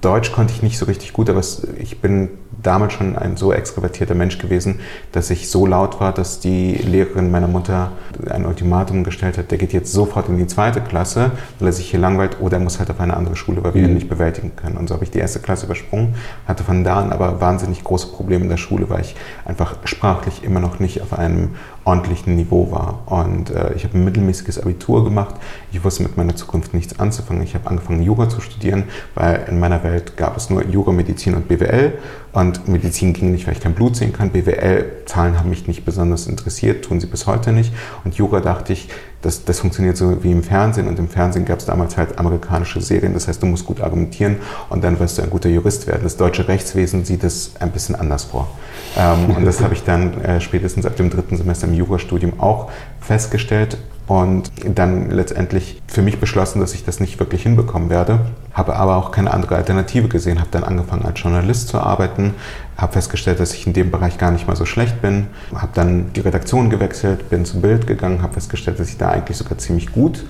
[0.00, 1.40] Deutsch konnte ich nicht so richtig gut, aber
[1.78, 2.30] ich bin
[2.62, 4.80] damals schon ein so extrovertierter Mensch gewesen,
[5.12, 7.92] dass ich so laut war, dass die Lehrerin meiner Mutter
[8.30, 11.90] ein Ultimatum gestellt hat, der geht jetzt sofort in die zweite Klasse, weil er sich
[11.90, 13.88] hier langweilt, oder er muss halt auf eine andere Schule, weil wir mhm.
[13.88, 14.76] ihn nicht bewältigen können.
[14.76, 16.14] Und so habe ich die erste Klasse übersprungen,
[16.46, 20.44] hatte von da an aber wahnsinnig große Probleme in der Schule, weil ich einfach sprachlich
[20.44, 21.50] immer noch nicht auf einem
[21.84, 23.02] ordentlichen Niveau war.
[23.06, 25.34] Und äh, ich habe ein mittelmäßiges Abitur gemacht.
[25.72, 27.42] Ich wusste mit meiner Zukunft nichts anzufangen.
[27.42, 31.34] Ich habe angefangen, Jura zu studieren, weil in meiner Welt gab es nur Jura, Medizin
[31.34, 31.98] und BWL.
[32.32, 34.30] Und Medizin ging nicht, weil ich kein Blut sehen kann.
[34.30, 37.72] BWL-Zahlen haben mich nicht besonders interessiert, tun sie bis heute nicht.
[38.04, 38.88] Und Jura dachte ich,
[39.22, 40.88] das, das funktioniert so wie im Fernsehen.
[40.88, 43.14] Und im Fernsehen gab es damals halt amerikanische Serien.
[43.14, 44.36] Das heißt, du musst gut argumentieren
[44.68, 46.02] und dann wirst du ein guter Jurist werden.
[46.02, 48.48] Das deutsche Rechtswesen sieht es ein bisschen anders vor.
[48.96, 52.70] Ähm, und das habe ich dann äh, spätestens ab dem dritten Semester im Jurastudium auch
[53.00, 53.78] festgestellt
[54.12, 58.20] und dann letztendlich für mich beschlossen, dass ich das nicht wirklich hinbekommen werde,
[58.52, 62.34] habe aber auch keine andere Alternative gesehen, habe dann angefangen als Journalist zu arbeiten,
[62.76, 66.12] habe festgestellt, dass ich in dem Bereich gar nicht mal so schlecht bin, habe dann
[66.12, 69.92] die Redaktion gewechselt, bin zum Bild gegangen, habe festgestellt, dass ich da eigentlich sogar ziemlich
[69.92, 70.26] gut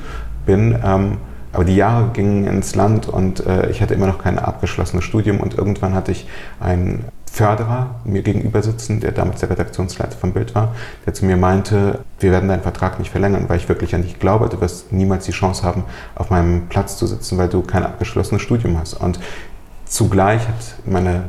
[0.47, 0.79] bin.
[0.85, 1.17] Ähm,
[1.53, 5.41] aber die Jahre gingen ins Land und äh, ich hatte immer noch kein abgeschlossenes Studium.
[5.41, 6.29] Und irgendwann hatte ich
[6.61, 10.75] ein Förderer mir gegenüber sitzen, der damals der Redaktionsleiter vom Bild war,
[11.07, 14.19] der zu mir meinte, wir werden deinen Vertrag nicht verlängern, weil ich wirklich an dich
[14.19, 17.85] glaube, du wirst niemals die Chance haben, auf meinem Platz zu sitzen, weil du kein
[17.85, 18.93] abgeschlossenes Studium hast.
[18.93, 19.19] Und
[19.87, 21.25] zugleich hat meine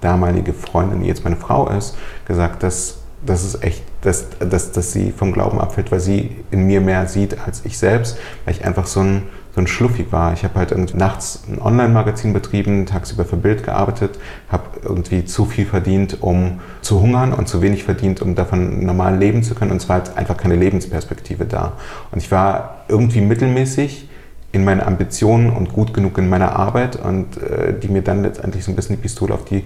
[0.00, 1.96] damalige Freundin, die jetzt meine Frau ist,
[2.28, 6.66] gesagt, dass das ist echt, dass, dass, dass sie vom Glauben abfällt, weil sie in
[6.68, 9.22] mir mehr sieht als ich selbst, weil ich einfach so ein
[9.54, 10.32] so ein Schluffi war.
[10.32, 15.44] Ich habe halt irgendwie nachts ein Online-Magazin betrieben, tagsüber für Bild gearbeitet, habe irgendwie zu
[15.44, 19.72] viel verdient, um zu hungern und zu wenig verdient, um davon normal leben zu können.
[19.72, 21.72] Und zwar halt einfach keine Lebensperspektive da.
[22.12, 24.08] Und ich war irgendwie mittelmäßig
[24.52, 28.64] in meinen Ambitionen und gut genug in meiner Arbeit und äh, die mir dann letztendlich
[28.64, 29.64] so ein bisschen die Pistole auf die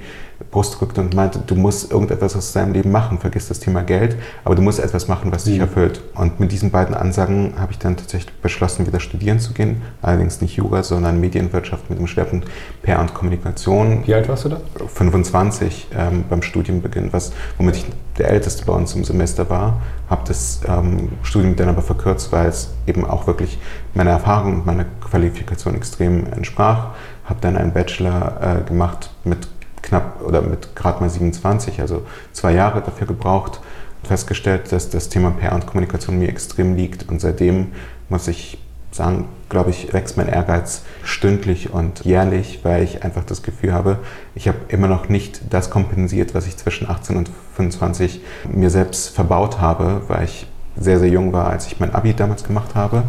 [0.50, 4.16] Brust drückte und meinte, du musst irgendetwas aus deinem Leben machen, vergiss das Thema Geld,
[4.44, 5.62] aber du musst etwas machen, was dich mhm.
[5.62, 6.00] erfüllt.
[6.14, 10.40] Und mit diesen beiden Ansagen habe ich dann tatsächlich beschlossen, wieder studieren zu gehen, allerdings
[10.40, 12.48] nicht Jura, sondern Medienwirtschaft mit dem Schwerpunkt
[12.82, 14.02] PR und Kommunikation.
[14.06, 14.60] Wie alt warst du da?
[14.86, 17.86] 25 ähm, beim Studienbeginn, was, womit ich
[18.18, 22.46] der Älteste bei uns im Semester war, habe das ähm, Studium dann aber verkürzt, weil
[22.46, 23.58] es eben auch wirklich
[23.94, 26.88] meiner Erfahrung und meiner Qualifikation extrem entsprach.
[27.24, 29.48] Habe dann einen Bachelor äh, gemacht mit
[29.84, 33.60] knapp oder mit gerade mal 27, also zwei Jahre dafür gebraucht,
[34.02, 37.72] festgestellt, dass das Thema PR und Kommunikation mir extrem liegt und seitdem
[38.08, 38.58] muss ich
[38.90, 43.98] sagen, glaube ich, wächst mein Ehrgeiz stündlich und jährlich, weil ich einfach das Gefühl habe,
[44.34, 48.20] ich habe immer noch nicht das kompensiert, was ich zwischen 18 und 25
[48.52, 52.44] mir selbst verbaut habe, weil ich sehr, sehr jung war, als ich mein Abi damals
[52.44, 53.04] gemacht habe.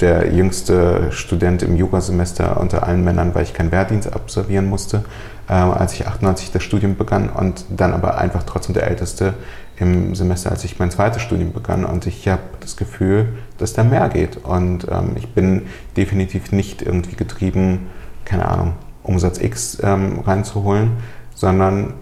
[0.00, 5.04] Der jüngste Student im Jurasemester unter allen Männern, weil ich keinen Wehrdienst absolvieren musste,
[5.48, 9.34] äh, als ich 98 das Studium begann und dann aber einfach trotzdem der Älteste
[9.76, 11.84] im Semester, als ich mein zweites Studium begann.
[11.84, 14.36] Und ich habe das Gefühl, dass da mehr geht.
[14.38, 15.62] Und ähm, ich bin
[15.96, 17.88] definitiv nicht irgendwie getrieben,
[18.24, 20.92] keine Ahnung, Umsatz X ähm, reinzuholen,
[21.34, 21.94] sondern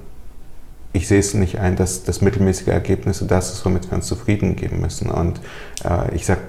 [0.92, 4.57] ich sehe es nicht ein, dass das mittelmäßige Ergebnisse das ist, womit wir uns zufrieden
[4.57, 5.11] geben müssen.
[5.11, 5.40] Und
[5.85, 6.40] äh, ich sage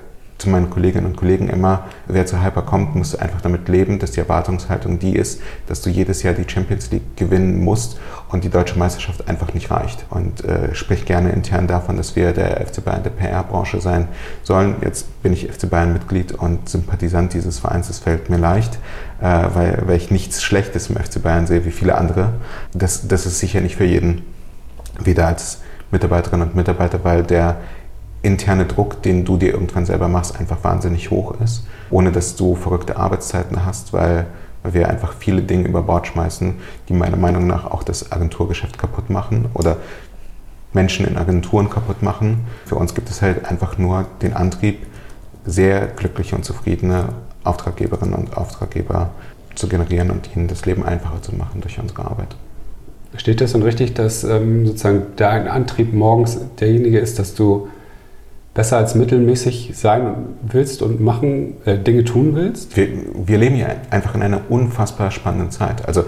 [0.44, 4.12] zu meinen Kolleginnen und Kollegen immer, wer zu Hyper kommt, muss einfach damit leben, dass
[4.12, 7.98] die Erwartungshaltung die ist, dass du jedes Jahr die Champions League gewinnen musst
[8.30, 10.06] und die deutsche Meisterschaft einfach nicht reicht.
[10.10, 14.10] Und äh, sprich gerne intern davon, dass wir der FC Bayern der PR-Branche sein
[14.44, 14.76] sollen.
[14.82, 17.90] Jetzt bin ich FC Bayern-Mitglied und Sympathisant dieses Vereins.
[17.90, 18.76] Es fällt mir leicht,
[19.22, 22.34] äh, weil, weil ich nichts Schlechtes im FC Bayern sehe wie viele andere.
[22.74, 24.24] Das, das ist sicher nicht für jeden,
[25.00, 27.58] weder als Mitarbeiterinnen und Mitarbeiter, weil der
[28.24, 32.56] interne Druck, den du dir irgendwann selber machst, einfach wahnsinnig hoch ist, ohne dass du
[32.56, 34.26] verrückte Arbeitszeiten hast, weil,
[34.66, 36.54] wir einfach viele Dinge über Bord schmeißen,
[36.88, 39.76] die meiner Meinung nach auch das Agenturgeschäft kaputt machen oder
[40.72, 42.46] Menschen in Agenturen kaputt machen.
[42.66, 44.88] Für uns gibt es halt einfach nur den Antrieb,
[45.46, 47.10] sehr glückliche und zufriedene
[47.44, 49.10] Auftraggeberinnen und Auftraggeber
[49.56, 52.36] zu generieren und ihnen das Leben einfacher zu machen durch unsere Arbeit.
[53.18, 57.68] Steht das dann richtig, dass ähm, sozusagen dein Antrieb morgens derjenige ist, dass du
[58.54, 62.78] besser als mittelmäßig sein willst und machen, äh, Dinge tun willst?
[62.78, 62.88] Wir,
[63.26, 65.88] wir leben ja einfach in einer unfassbar spannenden Zeit.
[65.88, 66.06] Also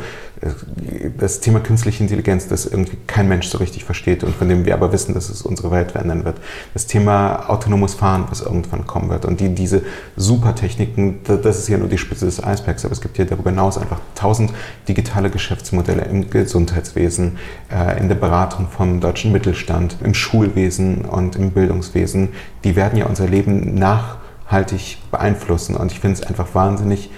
[1.18, 4.74] das Thema künstliche Intelligenz, das irgendwie kein Mensch so richtig versteht und von dem wir
[4.74, 6.38] aber wissen, dass es unsere Welt verändern wird.
[6.74, 9.26] Das Thema autonomes Fahren, was irgendwann kommen wird.
[9.26, 9.84] Und die, diese
[10.18, 13.78] Supertechniken, das ist ja nur die Spitze des Eisbergs, aber es gibt ja darüber hinaus
[13.78, 14.52] einfach tausend
[14.88, 17.38] digitale Geschäftsmodelle im Gesundheitswesen,
[17.72, 22.30] äh, in der Beratung vom deutschen Mittelstand, im Schulwesen und im Bildungswesen.
[22.64, 25.76] Die werden ja unser Leben nachhaltig beeinflussen.
[25.76, 27.10] Und ich finde es einfach wahnsinnig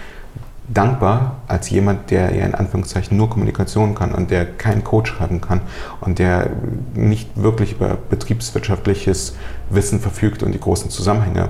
[0.67, 5.41] dankbar als jemand, der ja in Anführungszeichen nur Kommunikation kann und der keinen Code schreiben
[5.41, 5.61] kann
[6.01, 6.49] und der
[6.93, 9.35] nicht wirklich über betriebswirtschaftliches
[9.69, 11.49] Wissen verfügt und die großen Zusammenhänge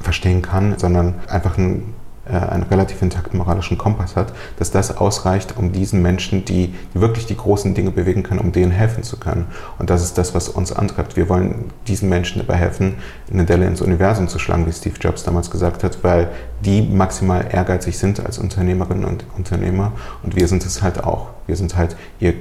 [0.00, 1.94] verstehen kann, sondern einfach ein
[2.26, 7.26] einen relativ intakten moralischen Kompass hat, dass das ausreicht, um diesen Menschen, die, die, wirklich
[7.26, 9.46] die großen Dinge bewegen können, um denen helfen zu können.
[9.78, 11.16] Und das ist das, was uns antreibt.
[11.16, 12.96] Wir wollen diesen Menschen dabei helfen,
[13.32, 16.30] eine Delle ins Universum zu schlagen, wie Steve Jobs damals gesagt hat, weil
[16.64, 19.92] die maximal ehrgeizig sind als Unternehmerinnen und Unternehmer.
[20.22, 21.28] Und wir sind es halt auch.
[21.46, 22.34] Wir sind halt ihr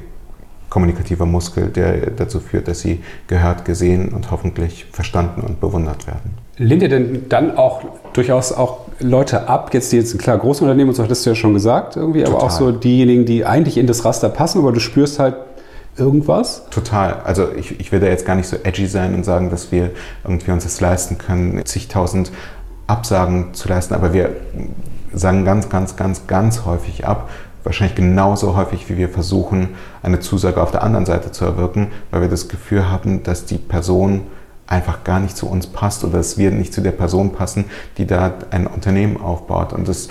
[0.69, 6.42] kommunikativer Muskel, der dazu führt, dass sie gehört, gesehen und hoffentlich verstanden und bewundert werden.
[6.57, 7.81] Lehnt ihr denn dann auch
[8.13, 11.53] durchaus auch Leute ab, jetzt die jetzt klar Großunternehmen und so hattest du ja schon
[11.53, 12.35] gesagt irgendwie, Total.
[12.35, 15.35] aber auch so diejenigen, die eigentlich in das Raster passen, aber du spürst halt
[15.97, 16.63] irgendwas?
[16.69, 17.21] Total.
[17.23, 19.91] Also ich, ich will da jetzt gar nicht so edgy sein und sagen, dass wir
[20.23, 22.31] irgendwie uns das leisten können, zigtausend
[22.85, 24.29] Absagen zu leisten, aber wir
[25.13, 27.29] sagen ganz, ganz, ganz, ganz häufig ab,
[27.63, 29.69] wahrscheinlich genauso häufig, wie wir versuchen,
[30.01, 33.57] eine Zusage auf der anderen Seite zu erwirken, weil wir das Gefühl haben, dass die
[33.57, 34.21] Person
[34.67, 37.65] einfach gar nicht zu uns passt oder dass wir nicht zu der Person passen,
[37.97, 39.73] die da ein Unternehmen aufbaut.
[39.73, 40.09] Und das,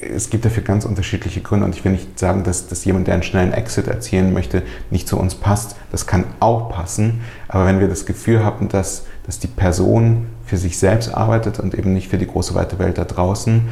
[0.00, 1.66] es gibt dafür ganz unterschiedliche Gründe.
[1.66, 5.08] Und ich will nicht sagen, dass, dass jemand, der einen schnellen Exit erzielen möchte, nicht
[5.08, 5.76] zu uns passt.
[5.90, 7.20] Das kann auch passen.
[7.48, 11.74] Aber wenn wir das Gefühl haben, dass, dass die Person für sich selbst arbeitet und
[11.74, 13.62] eben nicht für die große weite Welt da draußen,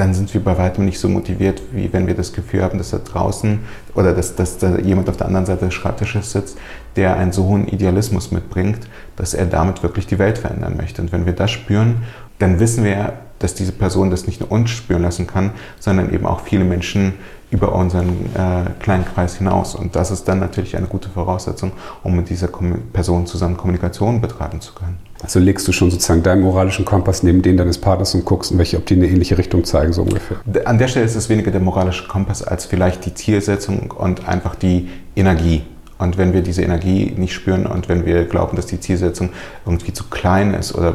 [0.00, 2.90] dann sind wir bei weitem nicht so motiviert, wie wenn wir das Gefühl haben, dass
[2.90, 3.58] da draußen
[3.94, 6.56] oder dass, dass da jemand auf der anderen Seite des Schreibtisches sitzt,
[6.96, 8.88] der einen so hohen Idealismus mitbringt,
[9.20, 11.02] dass er damit wirklich die Welt verändern möchte.
[11.02, 12.02] Und wenn wir das spüren,
[12.38, 16.12] dann wissen wir, ja, dass diese Person das nicht nur uns spüren lassen kann, sondern
[16.12, 17.14] eben auch viele Menschen
[17.50, 19.74] über unseren äh, kleinen Kreis hinaus.
[19.74, 22.48] Und das ist dann natürlich eine gute Voraussetzung, um mit dieser
[22.92, 24.98] Person zusammen Kommunikation betreiben zu können.
[25.22, 28.58] Also legst du schon sozusagen deinen moralischen Kompass neben den deines Partners und guckst, in
[28.58, 30.38] welche, ob die eine ähnliche Richtung zeigen, so ungefähr.
[30.64, 34.54] An der Stelle ist es weniger der moralische Kompass als vielleicht die Zielsetzung und einfach
[34.54, 35.64] die Energie.
[36.00, 39.30] Und wenn wir diese Energie nicht spüren und wenn wir glauben, dass die Zielsetzung
[39.66, 40.94] irgendwie zu klein ist oder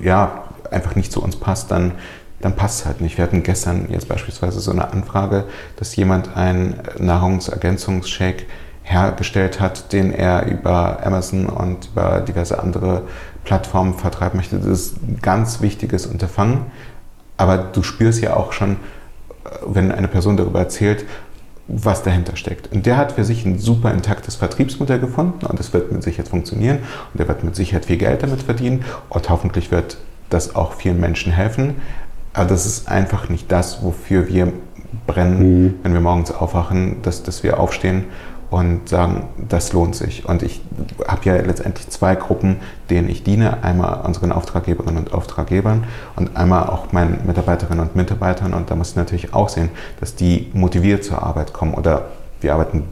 [0.00, 1.92] ja, einfach nicht zu uns passt, dann,
[2.40, 3.18] dann passt es halt nicht.
[3.18, 5.44] Wir hatten gestern jetzt beispielsweise so eine Anfrage,
[5.76, 8.44] dass jemand einen Nahrungsergänzungsshake
[8.82, 13.02] hergestellt hat, den er über Amazon und über diverse andere
[13.42, 14.58] Plattformen vertreiben möchte.
[14.58, 16.66] Das ist ein ganz wichtiges Unterfangen.
[17.36, 18.76] Aber du spürst ja auch schon,
[19.66, 21.04] wenn eine Person darüber erzählt,
[21.68, 22.72] was dahinter steckt.
[22.72, 26.28] Und der hat für sich ein super intaktes Vertriebsmodell gefunden und es wird mit Sicherheit
[26.28, 26.78] funktionieren
[27.12, 29.98] und er wird mit Sicherheit viel Geld damit verdienen und hoffentlich wird
[30.30, 31.76] das auch vielen Menschen helfen.
[32.32, 34.52] Aber das ist einfach nicht das, wofür wir
[35.06, 35.74] brennen, mhm.
[35.82, 38.04] wenn wir morgens aufwachen, dass, dass wir aufstehen
[38.56, 40.26] und sagen, das lohnt sich.
[40.26, 40.62] Und ich
[41.06, 42.56] habe ja letztendlich zwei Gruppen,
[42.88, 43.62] denen ich diene.
[43.62, 45.84] Einmal unseren Auftraggeberinnen und Auftraggebern
[46.16, 48.54] und einmal auch meinen Mitarbeiterinnen und Mitarbeitern.
[48.54, 49.68] Und da muss ich natürlich auch sehen,
[50.00, 52.06] dass die motiviert zur Arbeit kommen oder
[52.40, 52.84] wir arbeiten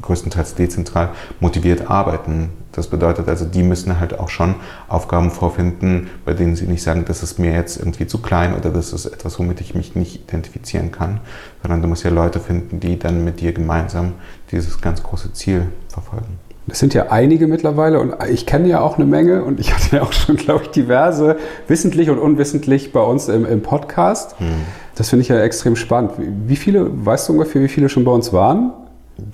[0.00, 2.50] größtenteils dezentral motiviert arbeiten.
[2.72, 4.54] Das bedeutet also, die müssen halt auch schon
[4.88, 8.70] Aufgaben vorfinden, bei denen sie nicht sagen, das ist mir jetzt irgendwie zu klein oder
[8.70, 11.20] das ist etwas, womit ich mich nicht identifizieren kann,
[11.62, 14.12] sondern du musst ja Leute finden, die dann mit dir gemeinsam
[14.50, 16.38] dieses ganz große Ziel verfolgen.
[16.66, 19.96] Das sind ja einige mittlerweile und ich kenne ja auch eine Menge und ich hatte
[19.96, 21.36] ja auch schon, glaube ich, diverse,
[21.68, 24.38] wissentlich und unwissentlich bei uns im, im Podcast.
[24.38, 24.46] Hm.
[24.94, 26.12] Das finde ich ja extrem spannend.
[26.18, 28.72] Wie viele, weißt du ungefähr, wie viele schon bei uns waren?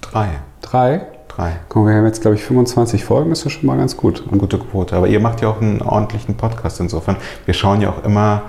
[0.00, 0.28] Drei.
[0.62, 1.06] Drei?
[1.28, 1.52] Drei.
[1.68, 4.24] Guck, wir haben jetzt, glaube ich, 25 Folgen, ist das schon mal ganz gut.
[4.28, 4.96] Eine gute Quote.
[4.96, 7.16] Aber ihr macht ja auch einen ordentlichen Podcast insofern.
[7.44, 8.42] Wir schauen ja auch immer,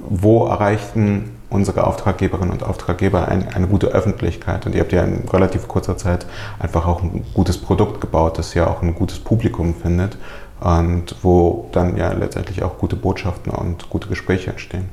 [0.00, 4.66] wo erreichten unsere Auftraggeberinnen und Auftraggeber ein, eine gute Öffentlichkeit.
[4.66, 6.26] Und ihr habt ja in relativ kurzer Zeit
[6.58, 10.16] einfach auch ein gutes Produkt gebaut, das ja auch ein gutes Publikum findet
[10.60, 14.90] und wo dann ja letztendlich auch gute Botschaften und gute Gespräche entstehen.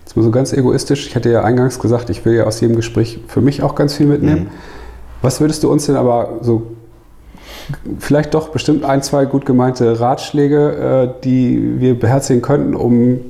[0.00, 2.76] Jetzt mal so ganz egoistisch, ich hatte ja eingangs gesagt, ich will ja aus jedem
[2.76, 4.44] Gespräch für mich auch ganz viel mitnehmen.
[4.44, 4.50] Mhm.
[5.22, 6.62] Was würdest du uns denn aber so
[7.98, 13.20] vielleicht doch bestimmt ein, zwei gut gemeinte Ratschläge, äh, die wir beherzigen könnten, um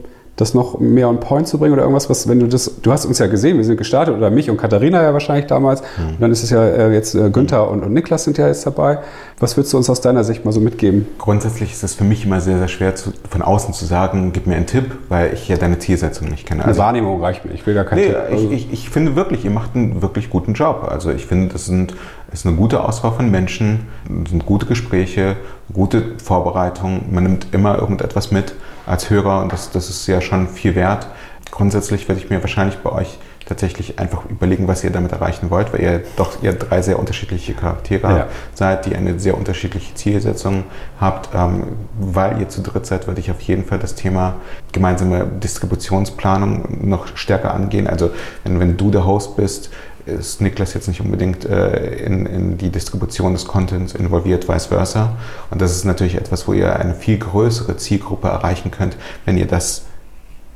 [0.40, 3.04] das noch mehr on point zu bringen oder irgendwas, was, wenn du das, du hast
[3.04, 5.82] uns ja gesehen, wir sind gestartet oder mich und Katharina ja wahrscheinlich damals.
[5.82, 6.14] Mhm.
[6.14, 8.66] Und dann ist es ja äh, jetzt äh, Günther und, und Niklas sind ja jetzt
[8.66, 8.98] dabei.
[9.38, 11.06] Was würdest du uns aus deiner Sicht mal so mitgeben?
[11.18, 14.46] Grundsätzlich ist es für mich immer sehr, sehr schwer zu, von außen zu sagen, gib
[14.46, 16.64] mir einen Tipp, weil ich ja deine Zielsetzung nicht kenne.
[16.64, 18.16] Also, Eine Wahrnehmung reicht mir, ich will gar keinen nee, Tipp.
[18.30, 20.86] Also ich, ich, ich finde wirklich, ihr macht einen wirklich guten Job.
[20.90, 21.94] Also ich finde, das sind,
[22.32, 23.88] ist eine gute Auswahl von Menschen,
[24.28, 25.36] sind gute Gespräche,
[25.72, 27.06] gute Vorbereitung.
[27.10, 28.54] Man nimmt immer irgendetwas mit
[28.90, 31.06] als Hörer und das, das ist ja schon viel wert.
[31.50, 33.18] Grundsätzlich werde ich mir wahrscheinlich bei euch
[33.50, 37.52] tatsächlich einfach überlegen, was ihr damit erreichen wollt, weil ihr doch ihr drei sehr unterschiedliche
[37.52, 38.26] Charaktere ja.
[38.54, 40.64] seid, die eine sehr unterschiedliche Zielsetzung
[41.00, 41.30] habt.
[41.34, 41.64] Ähm,
[41.98, 44.34] weil ihr zu dritt seid, würde ich auf jeden Fall das Thema
[44.72, 47.88] gemeinsame Distributionsplanung noch stärker angehen.
[47.88, 48.10] Also
[48.44, 49.70] wenn, wenn du der Host bist,
[50.18, 55.16] ist Niklas jetzt nicht unbedingt äh, in, in, die Distribution des Contents involviert, vice versa.
[55.50, 59.46] Und das ist natürlich etwas, wo ihr eine viel größere Zielgruppe erreichen könnt, wenn ihr
[59.46, 59.82] das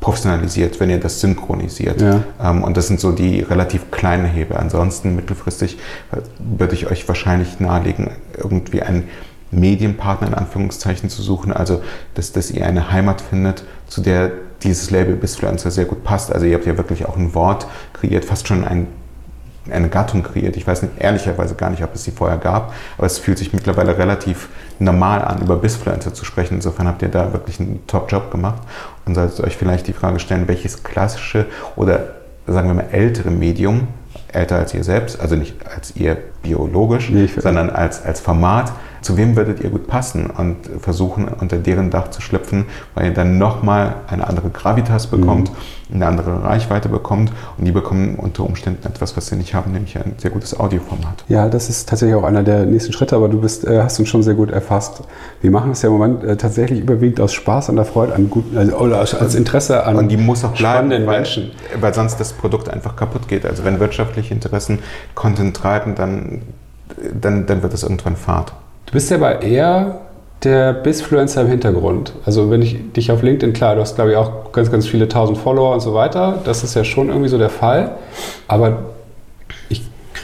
[0.00, 2.00] professionalisiert, wenn ihr das synchronisiert.
[2.00, 2.22] Ja.
[2.42, 4.56] Ähm, und das sind so die relativ kleinen Hebel.
[4.56, 5.78] Ansonsten mittelfristig
[6.12, 9.08] äh, würde ich euch wahrscheinlich nahelegen, irgendwie einen
[9.50, 11.52] Medienpartner in Anführungszeichen zu suchen.
[11.52, 11.82] Also,
[12.14, 16.32] dass, dass ihr eine Heimat findet, zu der dieses Label Bisfluencer sehr gut passt.
[16.32, 18.88] Also ihr habt ja wirklich auch ein Wort kreiert, fast schon ein
[19.70, 20.56] eine Gattung kreiert.
[20.56, 23.52] Ich weiß nicht, ehrlicherweise gar nicht, ob es sie vorher gab, aber es fühlt sich
[23.52, 24.48] mittlerweile relativ
[24.78, 26.54] normal an, über Bisfluencer zu sprechen.
[26.54, 28.62] Insofern habt ihr da wirklich einen Top-Job gemacht
[29.06, 31.46] und solltet euch vielleicht die Frage stellen, welches klassische
[31.76, 32.14] oder
[32.46, 33.88] sagen wir mal ältere Medium,
[34.34, 38.72] älter als ihr selbst, also nicht als ihr biologisch, nee, sondern als, als Format,
[39.04, 43.12] zu wem würdet ihr gut passen und versuchen, unter deren Dach zu schlüpfen, weil ihr
[43.12, 45.96] dann nochmal eine andere Gravitas bekommt, mhm.
[45.96, 49.96] eine andere Reichweite bekommt und die bekommen unter Umständen etwas, was sie nicht haben, nämlich
[49.98, 51.24] ein sehr gutes Audioformat.
[51.28, 54.08] Ja, das ist tatsächlich auch einer der nächsten Schritte, aber du bist, äh, hast uns
[54.08, 55.02] schon sehr gut erfasst.
[55.42, 58.30] Wir machen es ja im Moment äh, tatsächlich überwiegend aus Spaß und der Freude an
[58.30, 61.50] guten, also, oder als Interesse an und die muss auch bleiben, weil, Menschen.
[61.78, 63.44] Weil sonst das Produkt einfach kaputt geht.
[63.44, 63.80] Also wenn
[64.24, 64.78] wirtschaftliche Interessen
[65.14, 66.42] Content treiben, dann,
[67.20, 68.52] dann, dann wird es irgendwann Fahrt.
[68.86, 70.00] Du bist ja aber eher
[70.42, 72.12] der Bisfluencer im Hintergrund.
[72.26, 75.08] Also wenn ich dich auf LinkedIn, klar, du hast glaube ich auch ganz, ganz viele
[75.08, 76.40] tausend Follower und so weiter.
[76.44, 77.92] Das ist ja schon irgendwie so der Fall.
[78.46, 78.93] Aber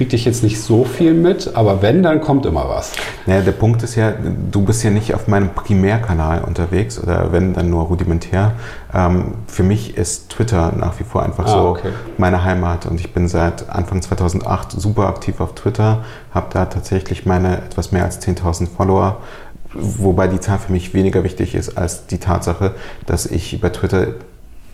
[0.01, 2.93] kriege dich jetzt nicht so viel mit, aber wenn, dann kommt immer was.
[3.27, 4.15] Naja, der Punkt ist ja,
[4.51, 8.53] du bist ja nicht auf meinem Primärkanal unterwegs oder wenn, dann nur rudimentär.
[8.95, 11.91] Ähm, für mich ist Twitter nach wie vor einfach ah, so okay.
[12.17, 17.27] meine Heimat und ich bin seit Anfang 2008 super aktiv auf Twitter, habe da tatsächlich
[17.27, 19.19] meine etwas mehr als 10.000 Follower
[19.75, 22.75] wobei die Zahl für mich weniger wichtig ist als die Tatsache,
[23.07, 24.09] dass ich über Twitter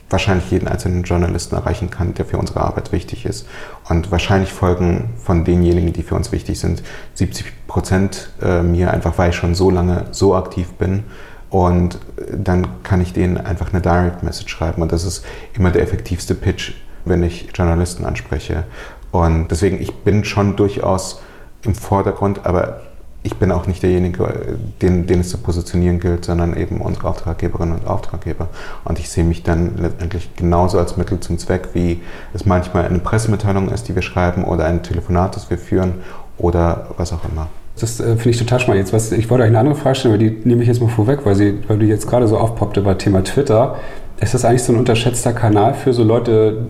[0.09, 3.47] wahrscheinlich jeden einzelnen Journalisten erreichen kann, der für unsere Arbeit wichtig ist.
[3.89, 6.83] Und wahrscheinlich folgen von denjenigen, die für uns wichtig sind,
[7.15, 11.05] 70 Prozent äh, mir, einfach weil ich schon so lange so aktiv bin.
[11.51, 11.99] Und
[12.33, 14.83] dann kann ich denen einfach eine Direct Message schreiben.
[14.83, 16.73] Und das ist immer der effektivste Pitch,
[17.05, 18.65] wenn ich Journalisten anspreche.
[19.11, 21.21] Und deswegen, ich bin schon durchaus
[21.63, 22.83] im Vordergrund, aber
[23.27, 27.81] ich bin auch nicht derjenige, den, den es zu positionieren gilt, sondern eben unsere Auftraggeberinnen
[27.81, 28.49] und Auftraggeber.
[28.85, 32.01] Und ich sehe mich dann letztendlich genauso als Mittel zum Zweck, wie
[32.33, 35.95] es manchmal eine Pressemitteilung ist, die wir schreiben oder ein Telefonat, das wir führen
[36.39, 37.49] oder was auch immer.
[37.79, 38.81] Das äh, finde ich total spannend.
[38.81, 40.89] Jetzt, was, ich wollte euch eine andere Frage stellen, aber die nehme ich jetzt mal
[40.89, 43.77] vorweg, weil, sie, weil die jetzt gerade so aufpoppte bei Thema Twitter.
[44.21, 46.69] Ist das eigentlich so ein unterschätzter Kanal für so Leute,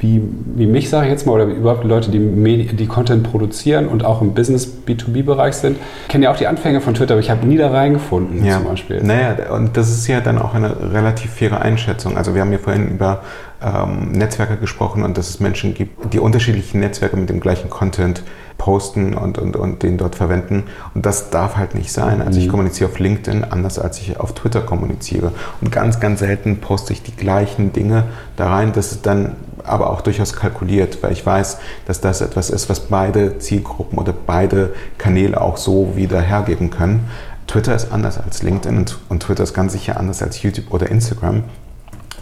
[0.00, 0.22] wie,
[0.54, 4.04] wie mich, sage ich jetzt mal, oder überhaupt Leute, die, Medi die Content produzieren und
[4.04, 5.76] auch im Business B2B-Bereich sind.
[6.02, 8.56] Ich kenne ja auch die Anfänge von Twitter, aber ich habe nie da reingefunden ja.
[8.56, 9.02] zum Beispiel.
[9.02, 12.16] Naja, und das ist ja dann auch eine relativ faire Einschätzung.
[12.16, 13.22] Also wir haben ja vorhin über
[13.60, 18.22] ähm, Netzwerke gesprochen und dass es Menschen gibt, die unterschiedliche Netzwerke mit dem gleichen Content
[18.56, 20.64] posten und, und, und den dort verwenden.
[20.94, 22.20] Und das darf halt nicht sein.
[22.20, 22.50] Also ich mhm.
[22.50, 25.32] kommuniziere auf LinkedIn anders, als ich auf Twitter kommuniziere.
[25.60, 28.04] Und ganz, ganz selten poste ich die gleichen Dinge
[28.36, 28.72] da rein.
[28.72, 29.36] Das ist dann
[29.68, 34.12] aber auch durchaus kalkuliert, weil ich weiß, dass das etwas ist, was beide Zielgruppen oder
[34.12, 37.08] beide Kanäle auch so wieder hergeben können.
[37.46, 41.44] Twitter ist anders als LinkedIn und Twitter ist ganz sicher anders als YouTube oder Instagram.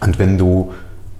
[0.01, 0.73] Und wenn du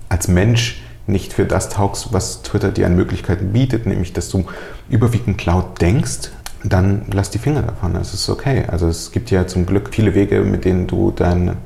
[0.09, 4.45] als Mensch nicht für das taugst, was Twitter dir an Möglichkeiten bietet, nämlich dass du
[4.89, 6.31] überwiegend laut denkst,
[6.65, 7.95] dann lass die Finger davon.
[7.97, 8.65] Es ist okay.
[8.67, 11.57] Also es gibt ja zum Glück viele Wege, mit denen du dein,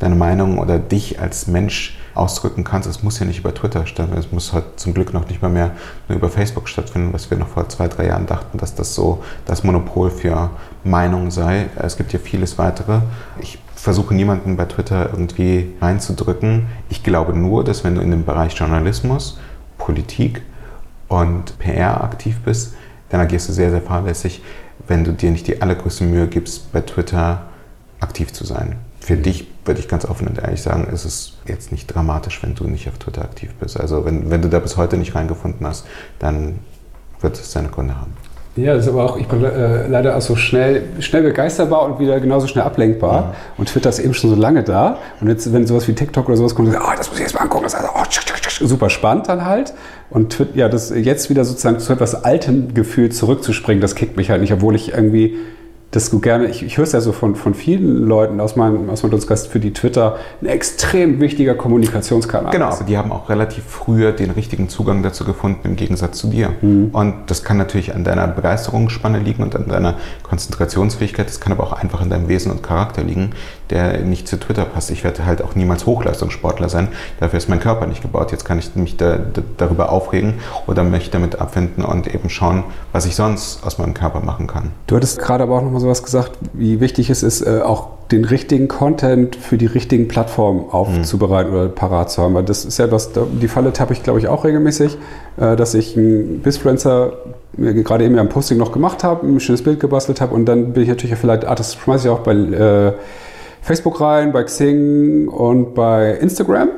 [0.00, 2.88] deine Meinung oder dich als Mensch ausdrücken kannst.
[2.88, 4.18] Es muss ja nicht über Twitter stattfinden.
[4.18, 5.72] Es muss halt zum Glück noch nicht mal mehr
[6.08, 9.22] nur über Facebook stattfinden, was wir noch vor zwei, drei Jahren dachten, dass das so
[9.44, 10.50] das Monopol für
[10.82, 11.68] Meinung sei.
[11.76, 13.00] Es gibt ja vieles weitere.
[13.40, 16.66] Ich versuche niemanden bei Twitter irgendwie reinzudrücken.
[16.88, 19.38] Ich glaube nur, dass wenn du in dem Bereich Journalismus,
[19.78, 20.42] Politik
[21.08, 22.74] und PR aktiv bist,
[23.10, 24.42] dann agierst du sehr, sehr fahrlässig,
[24.86, 27.42] wenn du dir nicht die allergrößte Mühe gibst, bei Twitter
[28.00, 28.76] aktiv zu sein
[29.10, 32.54] für dich würde ich ganz offen und ehrlich sagen, ist es jetzt nicht dramatisch, wenn
[32.54, 33.78] du nicht auf Twitter aktiv bist.
[33.78, 35.84] Also wenn, wenn du da bis heute nicht reingefunden hast,
[36.20, 36.60] dann
[37.20, 38.12] wird es seine Gründe haben.
[38.54, 41.98] Ja, das ist aber auch, ich bin äh, leider auch so schnell, schnell begeisterbar und
[41.98, 43.22] wieder genauso schnell ablenkbar.
[43.22, 43.32] Mhm.
[43.58, 44.98] Und Twitter ist eben schon so lange da.
[45.20, 47.34] Und jetzt, wenn sowas wie TikTok oder sowas kommt, dann, oh, das muss ich jetzt
[47.34, 47.64] mal angucken.
[47.64, 49.74] Das ist also, oh, tsch, tsch, tsch, super spannend dann halt.
[50.10, 54.40] Und ja, das jetzt wieder sozusagen zu etwas altem Gefühl zurückzuspringen, das kickt mich halt
[54.40, 55.36] nicht, obwohl ich irgendwie
[55.90, 58.88] dass du gerne, ich, ich höre es ja so von, von vielen Leuten aus meinem,
[58.90, 63.28] aus meinem Dunstkreis, für die Twitter ein extrem wichtiger Kommunikationskanal Genau, aber die haben auch
[63.28, 66.50] relativ früher den richtigen Zugang dazu gefunden, im Gegensatz zu dir.
[66.60, 66.90] Mhm.
[66.92, 71.28] Und das kann natürlich an deiner Begeisterungsspanne liegen und an deiner Konzentrationsfähigkeit.
[71.28, 73.30] Das kann aber auch einfach an deinem Wesen und Charakter liegen,
[73.70, 74.90] der nicht zu Twitter passt.
[74.90, 76.88] Ich werde halt auch niemals Hochleistungssportler sein.
[77.20, 78.32] Dafür ist mein Körper nicht gebaut.
[78.32, 80.34] Jetzt kann ich mich da, da, darüber aufregen
[80.66, 84.70] oder mich damit abfinden und eben schauen, was ich sonst aus meinem Körper machen kann.
[84.86, 88.24] Du hattest gerade aber auch nochmal sowas gesagt, wie wichtig es ist, äh, auch den
[88.24, 91.58] richtigen Content für die richtigen Plattformen aufzubereiten mhm.
[91.58, 92.34] oder parat zu haben.
[92.34, 94.98] Weil das ist ja was, die Falle tappe ich glaube ich auch regelmäßig,
[95.36, 97.12] äh, dass ich einen Bisfluencer
[97.56, 100.72] gerade eben ja ein Posting noch gemacht habe, ein schönes Bild gebastelt habe und dann
[100.72, 102.92] bin ich natürlich vielleicht, ah, das schmeiße ich auch bei äh,
[103.62, 106.70] Facebook rein, bei Xing und bei Instagram.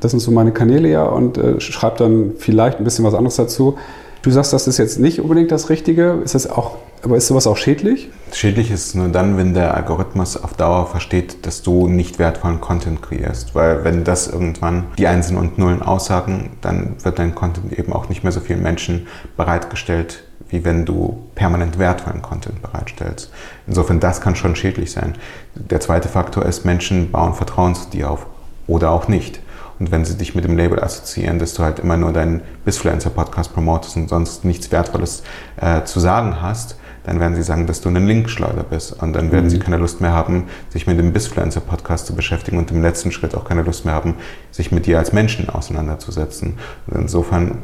[0.00, 3.36] Das sind so meine Kanäle ja und äh, schreibe dann vielleicht ein bisschen was anderes
[3.36, 3.76] dazu.
[4.22, 6.20] Du sagst, das ist jetzt nicht unbedingt das Richtige.
[6.24, 8.08] Ist das auch, aber ist sowas auch schädlich?
[8.32, 12.60] Schädlich ist es nur dann, wenn der Algorithmus auf Dauer versteht, dass du nicht wertvollen
[12.60, 13.56] Content kreierst.
[13.56, 18.08] Weil wenn das irgendwann die Einsen und Nullen aussagen, dann wird dein Content eben auch
[18.08, 20.22] nicht mehr so vielen Menschen bereitgestellt,
[20.52, 23.32] wie wenn du permanent wertvollen Content bereitstellst.
[23.66, 25.14] Insofern, das kann schon schädlich sein.
[25.54, 28.26] Der zweite Faktor ist, Menschen bauen Vertrauen zu dir auf
[28.66, 29.40] oder auch nicht.
[29.78, 33.52] Und wenn sie dich mit dem Label assoziieren, dass du halt immer nur deinen Bisfluencer-Podcast
[33.52, 35.24] promotest und sonst nichts Wertvolles
[35.56, 39.02] äh, zu sagen hast, dann werden sie sagen, dass du ein Linkschleuder bist.
[39.02, 39.50] Und dann werden mhm.
[39.50, 43.34] sie keine Lust mehr haben, sich mit dem Bisfluencer-Podcast zu beschäftigen und im letzten Schritt
[43.34, 44.14] auch keine Lust mehr haben,
[44.50, 46.58] sich mit dir als Menschen auseinanderzusetzen.
[46.86, 47.58] Und insofern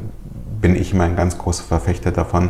[0.61, 2.49] bin ich immer ein ganz großer Verfechter davon,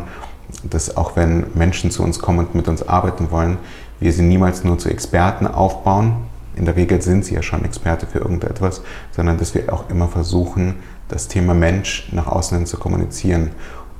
[0.64, 3.58] dass auch wenn Menschen zu uns kommen und mit uns arbeiten wollen,
[4.00, 6.16] wir sie niemals nur zu Experten aufbauen,
[6.56, 8.82] in der Regel sind sie ja schon Experte für irgendetwas,
[9.12, 10.76] sondern dass wir auch immer versuchen,
[11.08, 13.50] das Thema Mensch nach außen hin zu kommunizieren.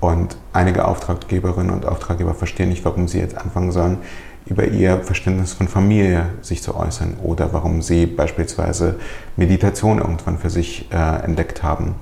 [0.01, 3.99] Und einige Auftraggeberinnen und Auftraggeber verstehen nicht, warum sie jetzt anfangen sollen,
[4.47, 8.97] über ihr Verständnis von Familie sich zu äußern oder warum sie beispielsweise
[9.37, 11.95] Meditation irgendwann für sich äh, entdeckt haben.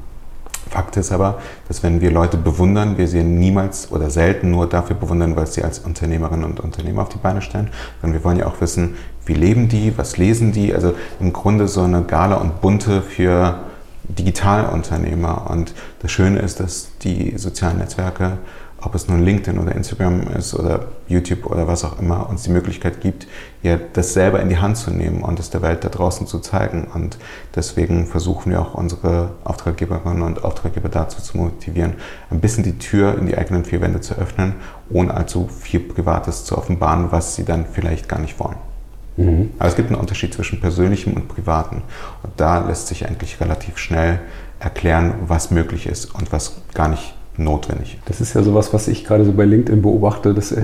[0.68, 4.96] Fakt ist aber, dass wenn wir Leute bewundern, wir sie niemals oder selten nur dafür
[4.96, 8.46] bewundern, weil sie als Unternehmerinnen und Unternehmer auf die Beine stellen, sondern wir wollen ja
[8.46, 10.74] auch wissen, wie leben die, was lesen die.
[10.74, 13.60] Also im Grunde so eine Gala und bunte für
[14.04, 15.50] Digitalunternehmer.
[15.50, 18.38] Und das Schöne ist, dass die sozialen Netzwerke
[18.81, 22.51] ob es nun LinkedIn oder Instagram ist oder YouTube oder was auch immer, uns die
[22.51, 23.26] Möglichkeit gibt,
[23.62, 26.39] ja, das selber in die Hand zu nehmen und es der Welt da draußen zu
[26.39, 26.87] zeigen.
[26.95, 27.18] Und
[27.57, 31.95] deswegen versuchen wir auch unsere Auftraggeberinnen und Auftraggeber dazu zu motivieren,
[32.31, 34.55] ein bisschen die Tür in die eigenen vier Wände zu öffnen,
[34.91, 38.57] ohne allzu viel Privates zu offenbaren, was sie dann vielleicht gar nicht wollen.
[39.16, 39.51] Mhm.
[39.59, 41.83] Aber es gibt einen Unterschied zwischen persönlichem und privatem.
[42.22, 44.20] Und da lässt sich eigentlich relativ schnell
[44.61, 47.99] erklären, was möglich ist und was gar nicht notwendig.
[48.07, 50.34] Das ist ja sowas, was ich gerade so bei LinkedIn beobachte.
[50.34, 50.62] Das, äh,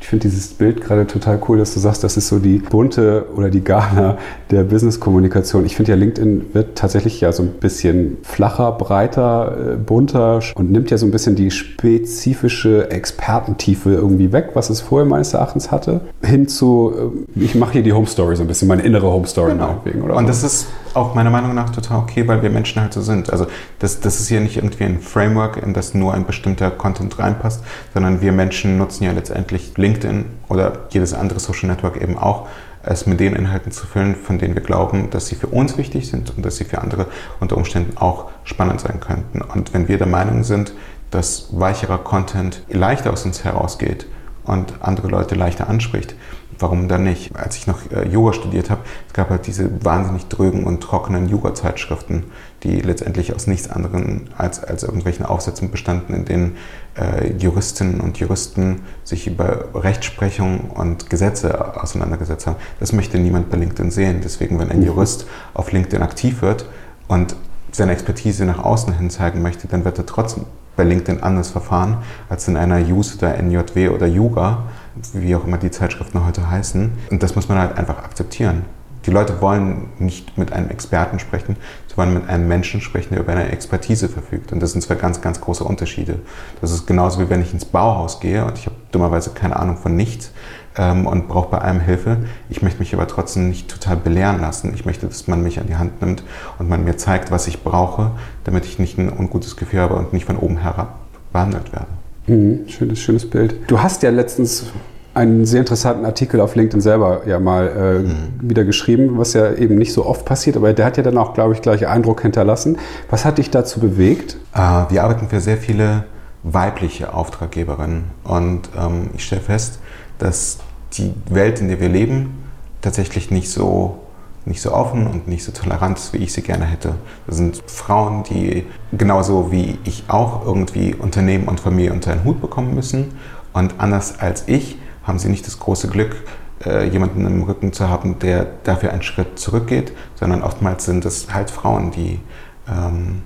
[0.00, 3.26] ich finde dieses Bild gerade total cool, dass du sagst, das ist so die bunte
[3.36, 4.18] oder die Gala
[4.50, 5.66] der Business-Kommunikation.
[5.66, 10.72] Ich finde ja, LinkedIn wird tatsächlich ja so ein bisschen flacher, breiter, äh, bunter und
[10.72, 15.70] nimmt ja so ein bisschen die spezifische Expertentiefe irgendwie weg, was es vorher meines Erachtens
[15.70, 19.06] hatte, hin zu, äh, ich mache hier die Home Story so ein bisschen, meine innere
[19.06, 19.68] Home Story genau.
[19.68, 20.02] meinetwegen.
[20.02, 20.28] Oder und so.
[20.28, 23.30] das ist auch meiner Meinung nach total okay, weil wir Menschen halt so sind.
[23.30, 23.46] Also
[23.78, 27.62] das, das ist hier nicht irgendwie ein Framework, in das nur ein bestimmter Content reinpasst,
[27.94, 32.48] sondern wir Menschen nutzen ja letztendlich LinkedIn oder jedes andere Social Network eben auch,
[32.82, 36.08] es mit den Inhalten zu füllen, von denen wir glauben, dass sie für uns wichtig
[36.08, 37.06] sind und dass sie für andere
[37.40, 39.40] unter Umständen auch spannend sein könnten.
[39.42, 40.72] Und wenn wir der Meinung sind,
[41.10, 44.06] dass weicherer Content leichter aus uns herausgeht
[44.44, 46.14] und andere Leute leichter anspricht,
[46.58, 47.36] warum dann nicht?
[47.36, 51.28] Als ich noch äh, Yoga studiert habe, es gab halt diese wahnsinnig drögen und trockenen
[51.28, 52.24] Yoga-Zeitschriften,
[52.62, 56.56] die letztendlich aus nichts anderem als, als irgendwelchen Aufsätzen bestanden, in denen
[56.98, 62.56] äh, Juristinnen und Juristen sich über Rechtsprechung und Gesetze auseinandergesetzt haben.
[62.80, 64.20] Das möchte niemand bei LinkedIn sehen.
[64.22, 64.86] Deswegen, wenn ein mhm.
[64.86, 66.66] Jurist auf LinkedIn aktiv wird
[67.08, 67.36] und
[67.72, 70.44] seine Expertise nach außen hin zeigen möchte, dann wird er trotzdem
[70.76, 71.98] bei LinkedIn anders verfahren
[72.28, 74.64] als in einer Use oder NJW oder Yoga,
[75.12, 76.92] wie auch immer die Zeitschriften heute heißen.
[77.10, 78.64] Und das muss man halt einfach akzeptieren.
[79.06, 81.56] Die Leute wollen nicht mit einem Experten sprechen,
[81.86, 84.52] sie wollen mit einem Menschen sprechen, der über eine Expertise verfügt.
[84.52, 86.18] Und das sind zwei ganz, ganz große Unterschiede.
[86.60, 89.76] Das ist genauso wie wenn ich ins Bauhaus gehe und ich habe dummerweise keine Ahnung
[89.76, 90.32] von nichts,
[90.76, 92.18] ähm, und brauche bei allem Hilfe.
[92.48, 94.72] Ich möchte mich aber trotzdem nicht total belehren lassen.
[94.74, 96.22] Ich möchte, dass man mich an die Hand nimmt
[96.58, 98.12] und man mir zeigt, was ich brauche,
[98.44, 100.98] damit ich nicht ein ungutes Gefühl habe und nicht von oben herab
[101.32, 101.86] behandelt werde.
[102.26, 103.54] Mhm, schönes, schönes Bild.
[103.68, 104.66] Du hast ja letztens
[105.14, 108.50] einen sehr interessanten Artikel auf LinkedIn selber ja mal äh, mhm.
[108.50, 111.32] wieder geschrieben, was ja eben nicht so oft passiert, aber der hat ja dann auch,
[111.32, 112.76] glaube ich, gleich Eindruck hinterlassen.
[113.08, 114.36] Was hat dich dazu bewegt?
[114.54, 114.58] Äh,
[114.90, 116.04] wir arbeiten für sehr viele
[116.42, 119.78] weibliche Auftraggeberinnen und ähm, ich stelle fest,
[120.18, 120.58] dass
[120.94, 122.44] die Welt, in der wir leben,
[122.80, 124.00] tatsächlich nicht so
[124.46, 126.94] nicht so offen und nicht so tolerant ist, wie ich sie gerne hätte.
[127.26, 132.40] Das sind Frauen, die genauso wie ich auch irgendwie Unternehmen und Familie unter einen Hut
[132.40, 133.18] bekommen müssen.
[133.52, 136.16] Und anders als ich haben sie nicht das große Glück,
[136.64, 141.32] äh, jemanden im Rücken zu haben, der dafür einen Schritt zurückgeht, sondern oftmals sind es
[141.34, 142.20] halt Frauen, die
[142.68, 143.22] ähm,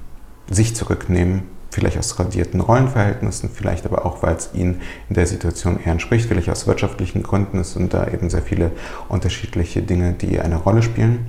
[0.50, 5.78] sich zurücknehmen, vielleicht aus tradierten Rollenverhältnissen, vielleicht aber auch, weil es ihnen in der Situation
[5.78, 7.58] eher entspricht, vielleicht aus wirtschaftlichen Gründen.
[7.58, 8.72] Es sind da eben sehr viele
[9.08, 11.26] unterschiedliche Dinge, die eine Rolle spielen,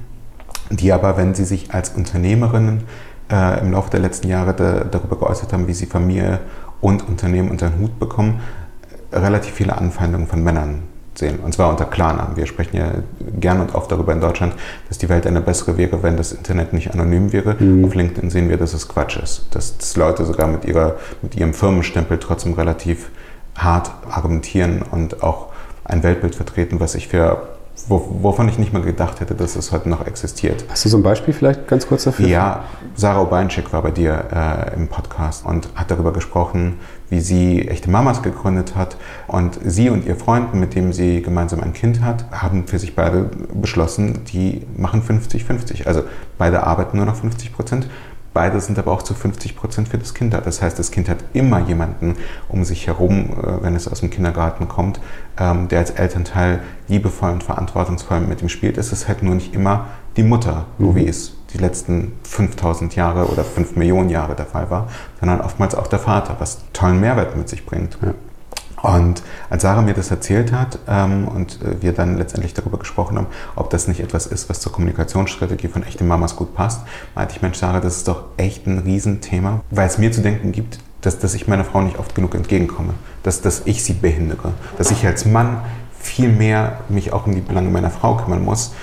[0.70, 2.84] die aber, wenn sie sich als Unternehmerinnen
[3.32, 6.40] äh, im Laufe der letzten Jahre da, darüber geäußert haben, wie sie Familie
[6.82, 8.42] und Unternehmen unter den Hut bekommen,
[9.12, 10.84] relativ viele Anfeindungen von Männern
[11.14, 11.40] sehen.
[11.40, 12.38] Und zwar unter Klarnamen.
[12.38, 12.92] Wir sprechen ja
[13.40, 14.54] gern und oft darüber in Deutschland,
[14.88, 17.56] dass die Welt eine bessere wäre, wenn das Internet nicht anonym wäre.
[17.60, 17.86] Mhm.
[17.86, 19.48] Auf LinkedIn sehen wir, dass es Quatsch ist.
[19.52, 23.10] Dass, dass Leute sogar mit, ihrer, mit ihrem Firmenstempel trotzdem relativ
[23.58, 25.48] hart argumentieren und auch
[25.84, 27.42] ein Weltbild vertreten, was ich für
[27.88, 30.66] wovon ich nicht mal gedacht hätte, dass es heute noch existiert.
[30.70, 32.28] Hast du so ein Beispiel vielleicht ganz kurz dafür?
[32.28, 32.64] Ja,
[32.96, 36.80] Sarah Obeinschek war bei dir äh, im Podcast und hat darüber gesprochen,
[37.10, 38.98] wie sie echte Mamas gegründet hat.
[39.28, 42.96] Und sie und ihr Freund, mit dem sie gemeinsam ein Kind hat, haben für sich
[42.96, 45.86] beide beschlossen, die machen 50-50.
[45.88, 46.04] Also
[46.38, 47.90] beide arbeiten nur noch 50 Prozent.
[48.34, 50.40] Beide sind aber auch zu 50 Prozent für das Kind da.
[50.40, 52.16] Das heißt, das Kind hat immer jemanden
[52.48, 55.02] um sich herum, äh, wenn es aus dem Kindergarten kommt,
[55.38, 58.78] ähm, der als Elternteil liebevoll und verantwortungsvoll mit ihm spielt.
[58.78, 60.96] Es ist halt nur nicht immer die Mutter, so mhm.
[60.96, 64.88] wie es die letzten 5000 Jahre oder 5 Millionen Jahre der Fall war,
[65.20, 67.98] sondern oftmals auch der Vater, was tollen Mehrwert mit sich bringt.
[68.02, 68.14] Ja.
[68.82, 73.18] Und als Sarah mir das erzählt hat ähm, und äh, wir dann letztendlich darüber gesprochen
[73.18, 76.82] haben, ob das nicht etwas ist, was zur Kommunikationsstrategie von echten Mamas gut passt,
[77.16, 80.52] meinte ich, Mensch, Sarah, das ist doch echt ein Riesenthema, weil es mir zu denken
[80.52, 84.54] gibt, dass, dass ich meiner Frau nicht oft genug entgegenkomme, dass, dass ich sie behindere,
[84.78, 85.62] dass ich als Mann
[86.00, 88.74] viel mehr mich auch um die Belange meiner Frau kümmern muss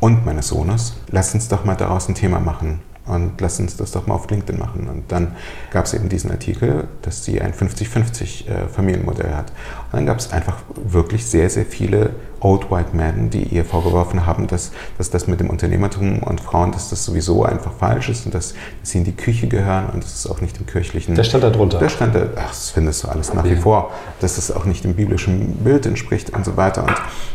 [0.00, 0.96] und meines Sohnes.
[1.10, 4.30] Lass uns doch mal daraus ein Thema machen und lass uns das doch mal auf
[4.30, 4.88] LinkedIn machen.
[4.88, 5.36] Und dann
[5.70, 9.50] gab es eben diesen Artikel, dass sie ein 50-50 äh, Familienmodell hat.
[9.90, 14.26] Und dann gab es einfach wirklich sehr, sehr viele Old White Men, die ihr vorgeworfen
[14.26, 18.26] haben, dass, dass das mit dem Unternehmertum und Frauen, dass das sowieso einfach falsch ist
[18.26, 21.14] und dass, dass sie in die Küche gehören und das ist auch nicht im kirchlichen...
[21.14, 21.78] Der stand da drunter.
[21.78, 23.90] Der stand da, ach, das findest du alles nach wie vor,
[24.20, 26.82] dass das auch nicht dem biblischen Bild entspricht und so weiter.
[26.82, 26.94] Und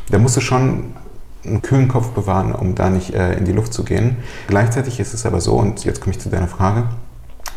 [0.10, 0.94] da musst du schon
[1.46, 4.18] einen kühlen Kopf bewahren, um da nicht äh, in die Luft zu gehen.
[4.48, 6.88] Gleichzeitig ist es aber so, und jetzt komme ich zu deiner Frage,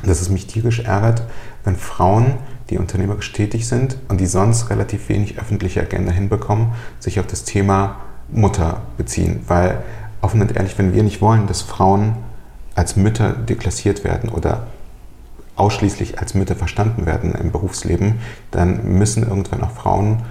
[0.05, 1.23] dass es mich tierisch ärgert,
[1.65, 2.35] wenn Frauen,
[2.71, 7.45] die unternehmerisch tätig sind und die sonst relativ wenig öffentliche Agenda hinbekommen, sich auf das
[7.45, 7.97] Thema
[8.29, 9.41] Mutter beziehen.
[9.47, 9.83] Weil
[10.21, 12.17] offen und ehrlich, wenn wir nicht wollen, dass Frauen
[12.75, 14.67] als Mütter deklassiert werden oder
[15.55, 18.21] ausschließlich als Mütter verstanden werden im Berufsleben,
[18.51, 20.23] dann müssen irgendwann auch Frauen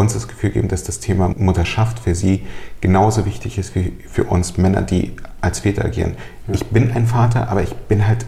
[0.00, 2.42] uns das Gefühl geben, dass das Thema Mutterschaft für sie
[2.80, 6.16] genauso wichtig ist wie für uns Männer, die als Väter agieren.
[6.52, 8.26] Ich bin ein Vater, aber ich bin halt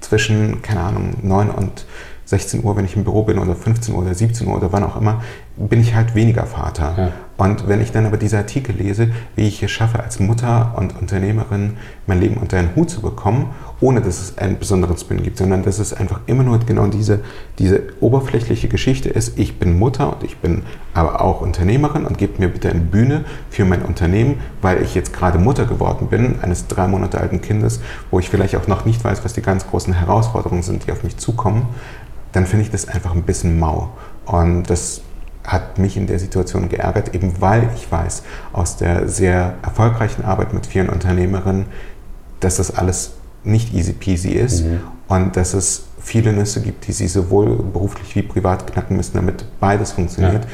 [0.00, 1.86] zwischen, keine Ahnung, 9 und
[2.32, 4.84] 16 Uhr, wenn ich im Büro bin, oder 15 Uhr oder 17 Uhr oder wann
[4.84, 5.22] auch immer,
[5.56, 6.94] bin ich halt weniger Vater.
[6.96, 7.12] Ja.
[7.36, 10.98] Und wenn ich dann aber diese Artikel lese, wie ich es schaffe, als Mutter und
[10.98, 11.76] Unternehmerin
[12.06, 15.62] mein Leben unter einen Hut zu bekommen, ohne dass es einen besonderen Spin gibt, sondern
[15.62, 17.20] dass es einfach immer nur genau diese,
[17.58, 20.62] diese oberflächliche Geschichte ist, ich bin Mutter und ich bin
[20.94, 25.12] aber auch Unternehmerin und gebt mir bitte eine Bühne für mein Unternehmen, weil ich jetzt
[25.12, 27.80] gerade Mutter geworden bin, eines drei Monate alten Kindes,
[28.10, 31.02] wo ich vielleicht auch noch nicht weiß, was die ganz großen Herausforderungen sind, die auf
[31.02, 31.66] mich zukommen
[32.32, 33.90] dann finde ich das einfach ein bisschen mau.
[34.26, 35.02] Und das
[35.44, 38.22] hat mich in der Situation geärgert, eben weil ich weiß
[38.52, 41.66] aus der sehr erfolgreichen Arbeit mit vielen Unternehmerinnen,
[42.40, 43.12] dass das alles
[43.44, 44.80] nicht easy peasy ist mhm.
[45.08, 49.44] und dass es viele Nüsse gibt, die sie sowohl beruflich wie privat knacken müssen, damit
[49.60, 50.44] beides funktioniert.
[50.44, 50.50] Ja.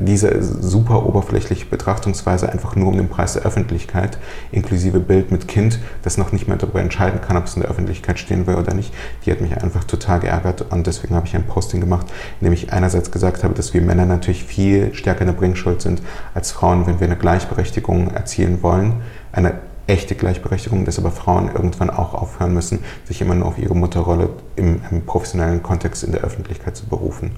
[0.00, 4.18] Diese super oberflächliche Betrachtungsweise einfach nur um den Preis der Öffentlichkeit,
[4.52, 7.70] inklusive Bild mit Kind, das noch nicht mehr darüber entscheiden kann, ob es in der
[7.70, 8.92] Öffentlichkeit stehen will oder nicht,
[9.24, 12.06] die hat mich einfach total geärgert und deswegen habe ich ein Posting gemacht,
[12.40, 15.82] in dem ich einerseits gesagt habe, dass wir Männer natürlich viel stärker in der Bringschuld
[15.82, 16.02] sind
[16.34, 19.54] als Frauen, wenn wir eine Gleichberechtigung erzielen wollen, eine
[19.86, 24.30] echte Gleichberechtigung, dass aber Frauen irgendwann auch aufhören müssen, sich immer nur auf ihre Mutterrolle
[24.56, 27.32] im, im professionellen Kontext in der Öffentlichkeit zu berufen.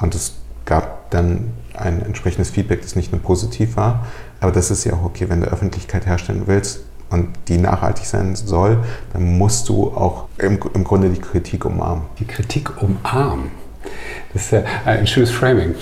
[0.00, 0.34] Und es
[0.64, 4.06] gab dann ein entsprechendes Feedback, das nicht nur positiv war.
[4.40, 8.34] Aber das ist ja auch okay, wenn du Öffentlichkeit herstellen willst und die nachhaltig sein
[8.36, 8.78] soll,
[9.12, 12.04] dann musst du auch im, im Grunde die Kritik umarmen.
[12.18, 13.50] Die Kritik umarmen.
[14.32, 15.74] Das ist ja ein schönes Framing.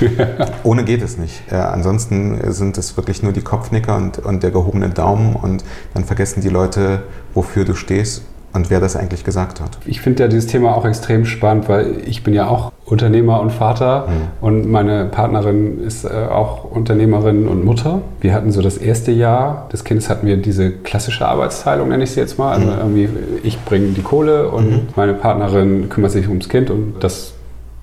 [0.64, 1.42] Ohne geht es nicht.
[1.50, 5.64] Äh, ansonsten sind es wirklich nur die Kopfnicker und, und der gehobene Daumen und
[5.94, 8.22] dann vergessen die Leute, wofür du stehst
[8.56, 9.78] und wer das eigentlich gesagt hat.
[9.84, 13.52] Ich finde ja dieses Thema auch extrem spannend, weil ich bin ja auch Unternehmer und
[13.52, 14.44] Vater mhm.
[14.46, 18.00] und meine Partnerin ist äh, auch Unternehmerin und Mutter.
[18.20, 22.12] Wir hatten so das erste Jahr des Kindes hatten wir diese klassische Arbeitsteilung, nenne ich
[22.12, 22.52] sie jetzt mal.
[22.52, 22.78] Also mhm.
[22.78, 23.08] irgendwie
[23.42, 24.88] ich bringe die Kohle und mhm.
[24.96, 27.34] meine Partnerin kümmert sich ums Kind und das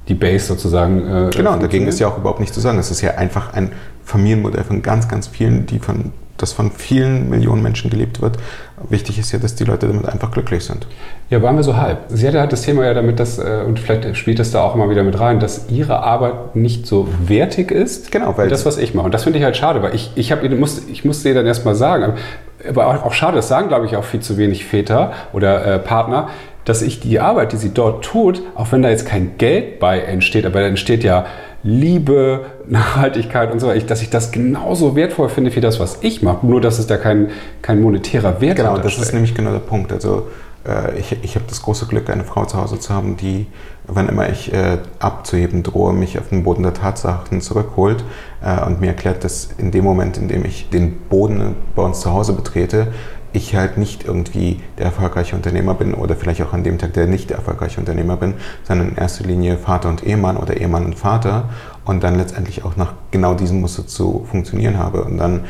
[0.08, 1.00] die Base sozusagen.
[1.08, 2.78] Äh, genau, dagegen ist ja auch überhaupt nicht zu sagen.
[2.78, 3.72] Es ist ja einfach ein
[4.04, 8.38] Familienmodell von ganz, ganz vielen, die von das von vielen Millionen Menschen gelebt wird.
[8.90, 10.88] Wichtig ist ja, dass die Leute damit einfach glücklich sind.
[11.30, 12.00] Ja, waren wir so halb.
[12.10, 14.76] Sie hatte halt das Thema ja damit, dass, äh, und vielleicht spielt das da auch
[14.76, 18.12] mal wieder mit rein, dass ihre Arbeit nicht so wertig ist.
[18.12, 18.50] Genau, weil.
[18.50, 19.06] Das, was ich mache.
[19.06, 21.46] Und das finde ich halt schade, weil ich, ich, hab, muss, ich musste ihr dann
[21.46, 22.14] erstmal sagen,
[22.68, 26.30] aber auch schade, das sagen, glaube ich, auch viel zu wenig Väter oder äh, Partner,
[26.66, 30.00] dass ich die Arbeit, die sie dort tut, auch wenn da jetzt kein Geld bei
[30.00, 31.26] entsteht, aber da entsteht ja
[31.64, 36.22] Liebe, Nachhaltigkeit und so, weiter, dass ich das genauso wertvoll finde wie das, was ich
[36.22, 36.46] mache.
[36.46, 37.30] Nur, dass es da kein,
[37.62, 39.94] kein monetärer Wert Genau, das ist nämlich genau der Punkt.
[39.94, 40.28] Also
[40.68, 43.48] äh, ich, ich habe das große Glück, eine Frau zu Hause zu haben, die,
[43.88, 48.04] wann immer ich äh, abzuheben drohe, mich auf den Boden der Tatsachen zurückholt
[48.44, 52.02] äh, und mir erklärt, dass in dem Moment, in dem ich den Boden bei uns
[52.02, 52.88] zu Hause betrete,
[53.34, 57.08] ich halt nicht irgendwie der erfolgreiche Unternehmer bin oder vielleicht auch an dem Tag der
[57.08, 61.50] nicht erfolgreiche Unternehmer bin, sondern in erster Linie Vater und Ehemann oder Ehemann und Vater
[61.84, 65.04] und dann letztendlich auch nach genau diesem Muster zu funktionieren habe.
[65.04, 65.46] Und dann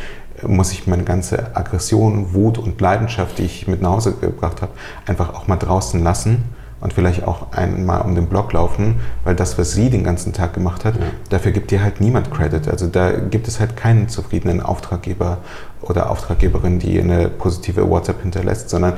[0.47, 4.71] muss ich meine ganze Aggression, Wut und Leidenschaft, die ich mit nach Hause gebracht habe,
[5.05, 6.43] einfach auch mal draußen lassen
[6.83, 10.53] und vielleicht auch einmal um den Block laufen, weil das, was sie den ganzen Tag
[10.53, 11.05] gemacht hat, ja.
[11.29, 12.67] dafür gibt dir halt niemand Credit.
[12.67, 15.37] Also da gibt es halt keinen zufriedenen Auftraggeber
[15.81, 18.95] oder Auftraggeberin, die eine positive WhatsApp hinterlässt, sondern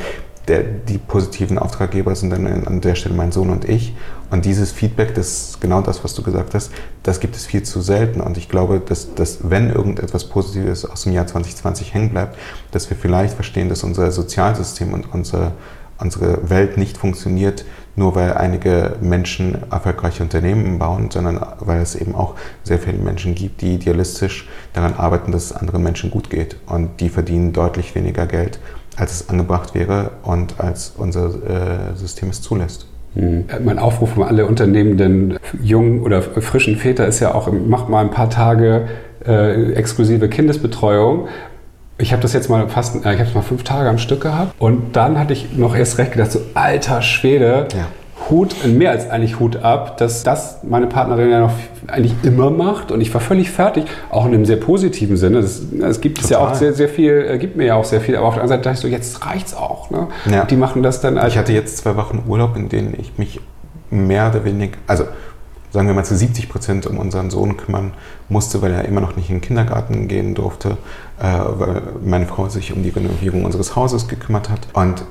[0.48, 3.96] der, die positiven Auftraggeber sind dann an der Stelle mein Sohn und ich.
[4.32, 6.72] Und dieses Feedback, das ist genau das, was du gesagt hast,
[7.04, 8.20] das gibt es viel zu selten.
[8.20, 12.38] Und ich glaube, dass, dass wenn irgendetwas Positives aus dem Jahr 2020 hängen bleibt,
[12.72, 15.52] dass wir vielleicht verstehen, dass unser Sozialsystem und unser
[16.00, 17.66] unsere Welt nicht funktioniert,
[17.96, 23.36] nur weil einige Menschen erfolgreiche Unternehmen bauen, sondern weil es eben auch sehr viele Menschen
[23.36, 26.58] gibt, die idealistisch daran arbeiten, dass es anderen Menschen gut geht.
[26.66, 28.60] Und die verdienen deutlich weniger Geld,
[28.98, 32.88] als es angebracht wäre und als unser äh, System es zulässt.
[33.16, 33.46] Mhm.
[33.64, 38.12] Mein Aufruf an alle unternehmenden jungen oder frischen Väter ist ja auch, macht mal ein
[38.12, 38.88] paar Tage
[39.26, 41.28] äh, exklusive Kindesbetreuung
[41.98, 44.22] ich habe das jetzt mal fast, äh, ich habe es mal fünf Tage am Stück
[44.22, 47.88] gehabt und dann hatte ich noch erst recht gedacht, so alter Schwede, ja.
[48.30, 51.54] Hut, mehr als eigentlich Hut ab, dass das meine Partnerin ja noch
[51.88, 55.40] eigentlich immer macht und ich war völlig fertig, auch in einem sehr positiven Sinne.
[55.40, 58.16] Es gibt es ja auch sehr, sehr viel, äh, gibt mir ja auch sehr viel,
[58.16, 59.92] aber auf der anderen Seite dachte ich so, jetzt reicht's auch.
[59.92, 60.08] Ne?
[60.32, 60.46] Ja.
[60.46, 61.34] Die machen das dann als.
[61.34, 63.42] Ich hatte jetzt zwei Wochen Urlaub, in denen ich mich
[63.92, 65.06] mehr oder weniger, also
[65.72, 67.92] sagen wir mal zu 70 Prozent um unseren Sohn kümmern
[68.30, 70.78] musste, weil er immer noch nicht in den Kindergarten gehen durfte,
[71.18, 74.68] weil meine Frau sich um die Renovierung unseres Hauses gekümmert hat.
[74.74, 75.04] Und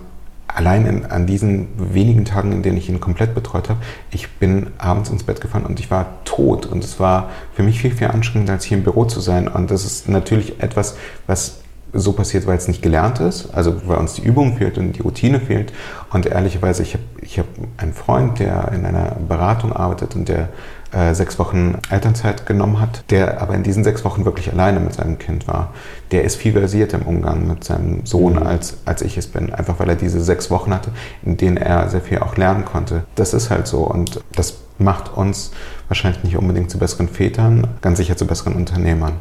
[0.47, 3.81] allein in, an diesen wenigen Tagen, in denen ich ihn komplett betreut habe,
[4.11, 6.67] ich bin abends ins Bett gefahren und ich war tot.
[6.67, 9.49] Und es war für mich viel, viel anstrengender, als hier im Büro zu sein.
[9.49, 10.97] Und das ist natürlich etwas,
[11.27, 11.61] was
[11.95, 15.01] so passiert, weil es nicht gelernt ist, also weil uns die Übung fehlt und die
[15.01, 15.73] Routine fehlt.
[16.13, 17.47] Und ehrlicherweise, ich habe ich hab
[17.77, 20.49] einen Freund, der in einer Beratung arbeitet und der
[20.95, 24.95] äh, sechs Wochen Elternzeit genommen hat, der aber in diesen sechs Wochen wirklich alleine mit
[24.95, 25.73] seinem Kind war.
[26.11, 28.43] Der ist viel versierter im Umgang mit seinem Sohn, mhm.
[28.43, 29.53] als, als ich es bin.
[29.53, 30.91] Einfach weil er diese sechs Wochen hatte,
[31.25, 33.05] in denen er sehr viel auch lernen konnte.
[33.15, 35.53] Das ist halt so und das macht uns
[35.89, 39.15] wahrscheinlich nicht unbedingt zu besseren Vätern, ganz sicher zu besseren Unternehmern.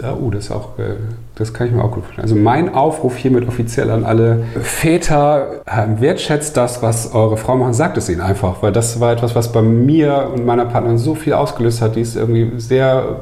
[0.00, 0.96] Ja, uh, das, auch, äh,
[1.34, 2.24] das kann ich mir auch gut vorstellen.
[2.24, 7.74] Also mein Aufruf hiermit offiziell an alle Väter, ähm, wertschätzt das, was eure Frau machen,
[7.74, 11.14] sagt es ihnen einfach, weil das war etwas, was bei mir und meiner Partnerin so
[11.14, 13.20] viel ausgelöst hat, die ist irgendwie sehr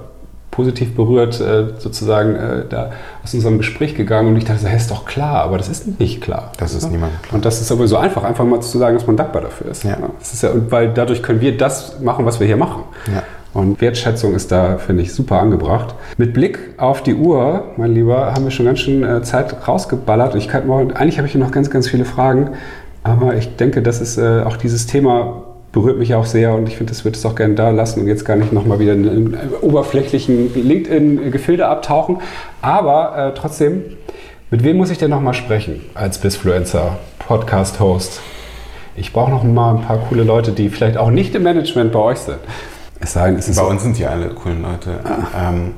[0.58, 2.90] positiv berührt äh, sozusagen äh, da
[3.22, 6.20] aus unserem Gespräch gegangen und ich dachte, das ist doch klar, aber das ist nicht
[6.20, 6.50] klar.
[6.56, 7.36] Das ist niemand klar.
[7.36, 9.84] Und das ist aber so einfach, einfach mal zu sagen, dass man dankbar dafür ist.
[9.84, 9.96] Ja.
[10.18, 12.82] Das ist ja, und weil dadurch können wir das machen, was wir hier machen.
[13.06, 13.22] Ja.
[13.54, 15.94] Und Wertschätzung ist da, finde ich, super angebracht.
[16.16, 20.34] Mit Blick auf die Uhr, mein Lieber, haben wir schon ganz schön äh, Zeit rausgeballert.
[20.34, 22.50] Ich kann eigentlich habe ich hier noch ganz, ganz viele Fragen,
[23.02, 26.76] aber ich denke, das ist äh, auch dieses Thema berührt mich auch sehr und ich
[26.76, 29.04] finde, das wird es auch gerne da lassen und jetzt gar nicht nochmal wieder in,
[29.04, 32.18] in oberflächlichen LinkedIn-Gefilde abtauchen.
[32.62, 33.82] Aber äh, trotzdem,
[34.50, 38.20] mit wem muss ich denn nochmal sprechen als Bisfluencer, Podcast-Host?
[38.96, 42.00] Ich brauche noch mal ein paar coole Leute, die vielleicht auch nicht im Management bei
[42.00, 42.38] euch sind.
[43.00, 45.00] Es sei denn, es ist Bei uns sind ja alle coolen Leute.
[45.04, 45.50] Ah.
[45.50, 45.74] Ähm,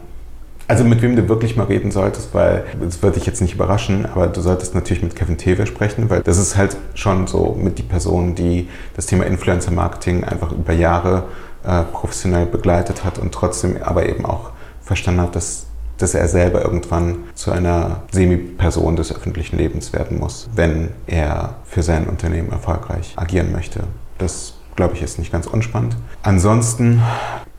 [0.71, 4.07] also mit wem du wirklich mal reden solltest, weil das würde dich jetzt nicht überraschen,
[4.07, 7.79] aber du solltest natürlich mit Kevin Tewe sprechen, weil das ist halt schon so mit
[7.79, 11.25] die Person, die das Thema Influencer Marketing einfach über Jahre
[11.65, 15.67] äh, professionell begleitet hat und trotzdem aber eben auch verstanden hat, dass,
[15.99, 21.83] dass er selber irgendwann zu einer Semi-Person des öffentlichen Lebens werden muss, wenn er für
[21.83, 23.81] sein Unternehmen erfolgreich agieren möchte.
[24.19, 25.95] Das, glaube ich, ist nicht ganz unspannend.
[26.23, 27.03] Ansonsten,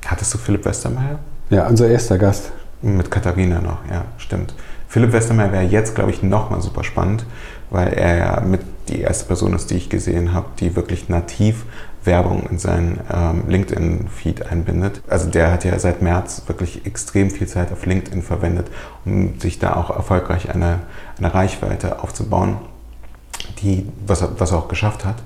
[0.08, 1.20] hattest du Philipp Westermeier?
[1.52, 2.52] Ja, unser erster Gast.
[2.82, 4.56] Mit Katharina noch, ja, stimmt.
[4.88, 7.28] Philipp Westermeier wäre jetzt, glaube ich, nochmal super spannend,
[7.70, 11.66] weil er ja mit die erste Person ist, die ich gesehen habe, die wirklich nativ
[12.04, 15.04] Werbung in seinen ähm, LinkedIn-Feed einbindet.
[15.08, 18.66] Also der hat ja seit März wirklich extrem viel Zeit auf LinkedIn verwendet,
[19.06, 20.80] um sich da auch erfolgreich eine,
[21.20, 22.58] eine Reichweite aufzubauen,
[23.62, 25.18] die, was, was er auch geschafft hat.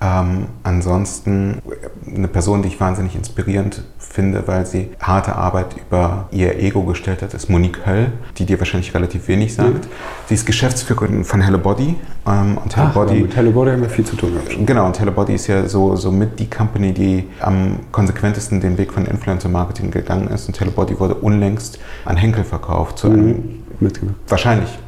[0.00, 1.60] Ähm, ansonsten
[2.06, 7.22] eine Person, die ich wahnsinnig inspirierend finde, weil sie harte Arbeit über ihr Ego gestellt
[7.22, 9.86] hat, ist Monique Höll, die dir wahrscheinlich relativ wenig sagt.
[9.86, 9.90] Mhm.
[10.26, 11.96] Sie ist Geschäftsführerin von Hello Body.
[12.26, 14.32] Ähm, und Hello Ach, Body, mit Hello Body haben wir viel zu tun.
[14.64, 18.78] Genau, und Hello Body ist ja so, so mit die Company, die am konsequentesten den
[18.78, 20.46] Weg von Influencer Marketing gegangen ist.
[20.46, 24.14] Und Hello Body wurde unlängst an Henkel verkauft, zu einem mhm.
[24.28, 24.78] wahrscheinlich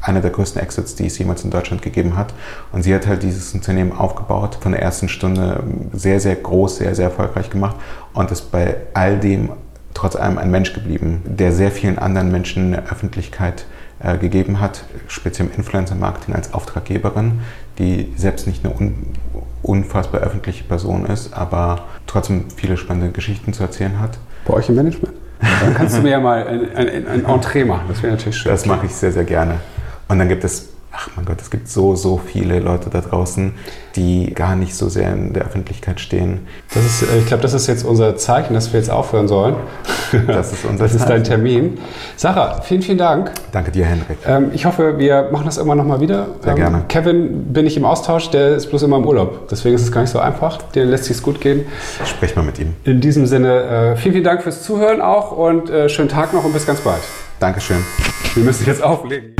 [0.00, 2.34] einer der größten Exits, die es jemals in Deutschland gegeben hat.
[2.72, 6.94] Und sie hat halt dieses Unternehmen aufgebaut, von der ersten Stunde sehr, sehr groß, sehr,
[6.94, 7.76] sehr erfolgreich gemacht
[8.14, 9.50] und ist bei all dem
[9.94, 13.66] trotz allem ein Mensch geblieben, der sehr vielen anderen Menschen eine Öffentlichkeit
[14.00, 17.40] äh, gegeben hat, speziell im Influencer-Marketing als Auftraggeberin,
[17.78, 18.94] die selbst nicht eine un
[19.60, 24.18] unfassbar öffentliche Person ist, aber trotzdem viele spannende Geschichten zu erzählen hat.
[24.46, 25.14] Bei euch im Management?
[25.60, 27.86] Dann kannst du mir ja mal ein, ein, ein Entree machen.
[27.88, 28.52] Das wäre natürlich schön.
[28.52, 29.56] Das mache ich sehr, sehr gerne.
[30.08, 33.52] Und dann gibt es, ach mein Gott, es gibt so, so viele Leute da draußen,
[33.94, 36.46] die gar nicht so sehr in der Öffentlichkeit stehen.
[36.74, 39.56] Das ist, äh, ich glaube, das ist jetzt unser Zeichen, dass wir jetzt aufhören sollen.
[40.26, 41.78] Das ist unser Das ist dein Termin.
[42.16, 43.30] Sarah, vielen, vielen Dank.
[43.52, 44.16] Danke dir, Henrik.
[44.26, 46.28] Ähm, ich hoffe, wir machen das irgendwann nochmal wieder.
[46.40, 46.84] Sehr ähm, gerne.
[46.88, 49.48] Kevin bin ich im Austausch, der ist bloß immer im Urlaub.
[49.50, 50.62] Deswegen ist es gar nicht so einfach.
[50.72, 51.66] Den lässt sich gut gehen.
[52.06, 52.74] Sprech mal mit ihm.
[52.84, 56.44] In diesem Sinne, äh, vielen, vielen Dank fürs Zuhören auch und äh, schönen Tag noch
[56.44, 57.02] und bis ganz bald.
[57.38, 57.84] Dankeschön.
[58.34, 59.34] Wir müssen jetzt auflegen.